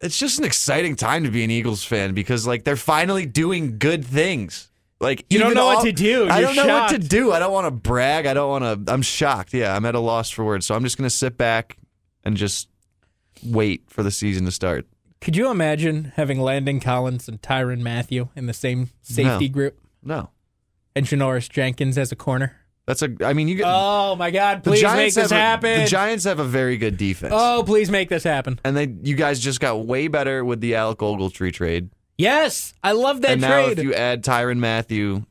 it's 0.02 0.18
just 0.18 0.40
an 0.40 0.46
exciting 0.46 0.96
time 0.96 1.24
to 1.24 1.30
be 1.30 1.44
an 1.44 1.52
Eagles 1.52 1.84
fan 1.84 2.14
because 2.14 2.48
like 2.48 2.64
they're 2.64 2.76
finally 2.76 3.26
doing 3.26 3.78
good 3.78 4.06
things. 4.06 4.70
Like 5.04 5.26
You 5.30 5.38
don't 5.40 5.54
know 5.54 5.66
what 5.68 5.84
to 5.86 5.92
do. 5.92 6.28
I 6.30 6.40
You're 6.40 6.54
don't 6.56 6.68
know 6.68 6.80
what 6.80 6.90
to 6.92 6.98
do. 6.98 7.32
I 7.32 7.40
don't 7.40 7.52
want 7.54 7.68
to 7.68 7.72
brag. 7.72 8.26
I 8.26 8.34
don't 8.34 8.50
want 8.50 8.88
to. 8.88 8.94
I'm 8.94 9.02
shocked. 9.02 9.54
Yeah, 9.54 9.76
I'm 9.76 9.86
at 9.86 9.94
a 9.96 10.00
loss 10.00 10.30
for 10.30 10.44
words. 10.44 10.66
So 10.66 10.74
I'm 10.76 10.84
just 10.84 10.98
going 10.98 11.06
to 11.10 11.16
sit 11.16 11.38
back 11.38 11.78
and 12.24 12.36
just 12.38 12.70
wait 13.46 13.84
for 13.90 14.02
the 14.04 14.12
season 14.12 14.46
to 14.46 14.52
start. 14.52 14.86
Could 15.22 15.36
you 15.36 15.50
imagine 15.52 16.14
having 16.16 16.40
Landon 16.40 16.80
Collins 16.80 17.28
and 17.28 17.42
Tyrann 17.42 17.82
Mathieu 17.82 18.30
in 18.36 18.46
the 18.46 18.54
same 18.54 18.90
safety 19.02 19.48
No. 19.48 19.54
group 19.54 19.80
No, 20.04 20.30
and 20.96 21.06
Janoris 21.06 21.50
Jenkins 21.50 21.98
as 21.98 22.12
a 22.12 22.16
corner? 22.16 22.56
that's 22.86 23.02
a. 23.02 23.10
I 23.22 23.32
mean, 23.34 23.48
you 23.48 23.56
get 23.56 23.66
Oh 23.68 24.16
my 24.18 24.32
God! 24.32 24.64
Please 24.66 24.84
make 24.84 25.14
this 25.14 25.32
a- 25.32 25.36
happen. 25.36 25.82
the 25.82 25.88
Giants 25.88 26.26
have 26.26 26.40
a 26.40 26.44
very 26.44 26.76
good 26.78 26.98
defense. 26.98 27.34
oh, 27.36 27.64
please 27.66 27.90
make 27.90 28.10
this 28.10 28.24
happen. 28.26 28.60
and 28.66 28.76
they, 28.76 28.94
you 29.04 29.16
guys 29.16 29.40
just 29.40 29.60
got 29.62 29.86
way 29.86 30.08
better 30.10 30.44
with 30.44 30.60
the 30.60 30.76
Alec 30.76 30.98
Ogletree 31.00 31.54
trade. 31.54 31.90
Yes, 32.24 32.74
I 32.84 32.94
love 32.94 33.22
that 33.22 33.32
and 33.32 33.42
now 33.42 33.66
trade. 33.66 33.78
if 33.80 33.84
you 33.84 33.94
add 33.94 34.24
Tyrann 34.24 34.58
Mathieu, 34.60 35.24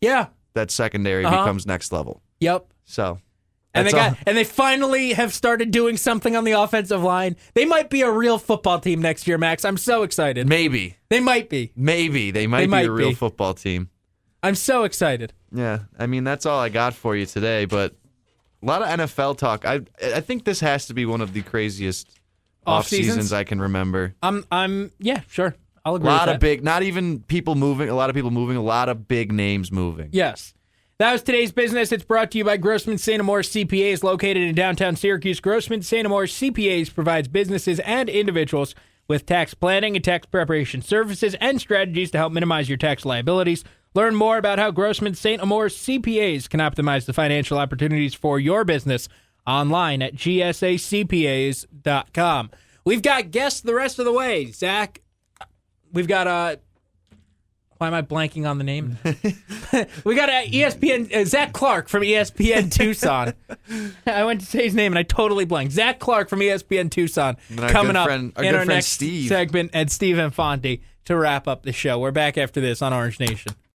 yeah. 0.00 0.26
that 0.54 0.70
secondary 0.70 1.24
Uh-huh. 1.24 1.36
becomes 1.44 1.66
next 1.66 1.92
level. 1.92 2.22
Yep. 2.40 2.72
So. 2.84 3.18
And 3.74 3.86
they 3.86 3.92
that's 3.92 4.02
got 4.02 4.12
all- 4.18 4.24
and 4.26 4.36
they 4.36 4.44
finally 4.44 5.12
have 5.12 5.32
started 5.34 5.70
doing 5.70 5.96
something 5.96 6.34
on 6.34 6.44
the 6.44 6.52
offensive 6.52 7.02
line. 7.02 7.36
They 7.54 7.64
might 7.64 7.90
be 7.90 8.00
a 8.02 8.10
real 8.10 8.38
football 8.38 8.80
team 8.80 9.00
next 9.02 9.28
year, 9.28 9.38
Max. 9.38 9.64
I'm 9.64 9.76
so 9.76 10.02
excited. 10.02 10.48
maybe. 10.48 10.96
They 11.10 11.20
might 11.20 11.48
be. 11.50 11.72
Maybe 11.76 12.30
they 12.30 12.46
might 12.46 12.60
They 12.60 12.66
be 12.66 12.70
might 12.70 12.86
a 12.86 12.90
real 12.92 13.10
be. 13.10 13.14
football 13.14 13.54
team. 13.54 13.90
I'm 14.42 14.54
so 14.54 14.84
excited. 14.84 15.32
Yeah, 15.52 15.80
I 15.98 16.06
mean 16.06 16.24
that's 16.24 16.46
all 16.46 16.58
I 16.58 16.68
got 16.70 16.94
for 16.94 17.14
you 17.14 17.26
today. 17.26 17.66
But 17.66 17.94
a 18.62 18.66
lot 18.66 18.82
of 18.82 18.88
NFL 18.88 19.36
talk. 19.36 19.64
I 19.64 19.80
I 20.02 20.20
think 20.20 20.44
this 20.44 20.60
has 20.60 20.86
to 20.86 20.94
be 20.94 21.04
one 21.06 21.20
of 21.20 21.32
the 21.32 21.42
craziest 21.42 22.08
Off 22.66 22.80
off 22.80 22.88
seasons 22.88 23.14
seasons? 23.14 23.32
I 23.32 23.44
can 23.44 23.60
remember. 23.60 24.14
I'm 24.22 24.44
I'm 24.50 24.92
yeah, 24.98 25.20
sure. 25.28 25.54
I'll 25.88 25.96
A 25.96 26.04
lot 26.04 26.28
of 26.28 26.34
that. 26.34 26.40
big, 26.40 26.62
not 26.64 26.82
even 26.82 27.20
people 27.20 27.54
moving. 27.54 27.88
A 27.88 27.94
lot 27.94 28.10
of 28.10 28.16
people 28.16 28.30
moving. 28.30 28.56
A 28.56 28.62
lot 28.62 28.88
of 28.88 29.08
big 29.08 29.32
names 29.32 29.72
moving. 29.72 30.10
Yes. 30.12 30.54
That 30.98 31.12
was 31.12 31.22
today's 31.22 31.52
business. 31.52 31.92
It's 31.92 32.02
brought 32.04 32.30
to 32.32 32.38
you 32.38 32.44
by 32.44 32.56
Grossman 32.56 32.98
St. 32.98 33.20
Amour 33.20 33.42
CPAs 33.42 34.02
located 34.02 34.38
in 34.38 34.54
downtown 34.54 34.96
Syracuse. 34.96 35.38
Grossman 35.38 35.82
St. 35.82 36.04
Amour 36.04 36.24
CPAs 36.26 36.92
provides 36.92 37.28
businesses 37.28 37.78
and 37.80 38.08
individuals 38.08 38.74
with 39.06 39.24
tax 39.24 39.54
planning 39.54 39.94
and 39.94 40.04
tax 40.04 40.26
preparation 40.26 40.82
services 40.82 41.36
and 41.40 41.60
strategies 41.60 42.10
to 42.10 42.18
help 42.18 42.32
minimize 42.32 42.68
your 42.68 42.78
tax 42.78 43.04
liabilities. 43.04 43.62
Learn 43.94 44.14
more 44.16 44.38
about 44.38 44.58
how 44.58 44.70
Grossman 44.72 45.14
St. 45.14 45.40
Amour 45.40 45.68
CPAs 45.68 46.48
can 46.48 46.60
optimize 46.60 47.06
the 47.06 47.12
financial 47.12 47.58
opportunities 47.58 48.12
for 48.14 48.38
your 48.40 48.64
business 48.64 49.08
online 49.46 50.02
at 50.02 50.14
gsacpas.com. 51.38 52.50
We've 52.84 53.02
got 53.02 53.30
guests 53.30 53.60
the 53.60 53.74
rest 53.74 53.98
of 53.98 54.04
the 54.04 54.12
way. 54.12 54.46
Zach, 54.50 55.00
we've 55.92 56.08
got 56.08 56.26
uh 56.26 56.56
why 57.78 57.86
am 57.86 57.94
I 57.94 58.02
blanking 58.02 58.44
on 58.48 58.58
the 58.58 58.64
name? 58.64 58.98
we 60.04 60.16
got 60.16 60.28
uh, 60.28 60.42
ESPN 60.46 61.14
uh, 61.14 61.24
Zach 61.24 61.52
Clark 61.52 61.88
from 61.88 62.02
ESPN 62.02 62.72
Tucson. 62.76 63.34
I 64.04 64.24
went 64.24 64.40
to 64.40 64.46
say 64.46 64.64
his 64.64 64.74
name 64.74 64.90
and 64.90 64.98
I 64.98 65.04
totally 65.04 65.44
blanked. 65.44 65.74
Zach 65.74 66.00
Clark 66.00 66.28
from 66.28 66.40
ESPN 66.40 66.90
Tucson 66.90 67.36
coming 67.68 67.94
up 67.94 68.06
friend- 68.06 68.32
our 68.34 68.42
in 68.42 68.50
good 68.50 68.58
our 68.58 68.64
friend 68.64 68.78
next 68.78 68.86
Steve. 68.88 69.28
segment, 69.28 69.70
and 69.74 69.92
Steve 69.92 70.18
Infante 70.18 70.82
to 71.04 71.16
wrap 71.16 71.46
up 71.46 71.62
the 71.62 71.72
show. 71.72 72.00
We're 72.00 72.10
back 72.10 72.36
after 72.36 72.60
this 72.60 72.82
on 72.82 72.92
Orange 72.92 73.20
Nation. 73.20 73.52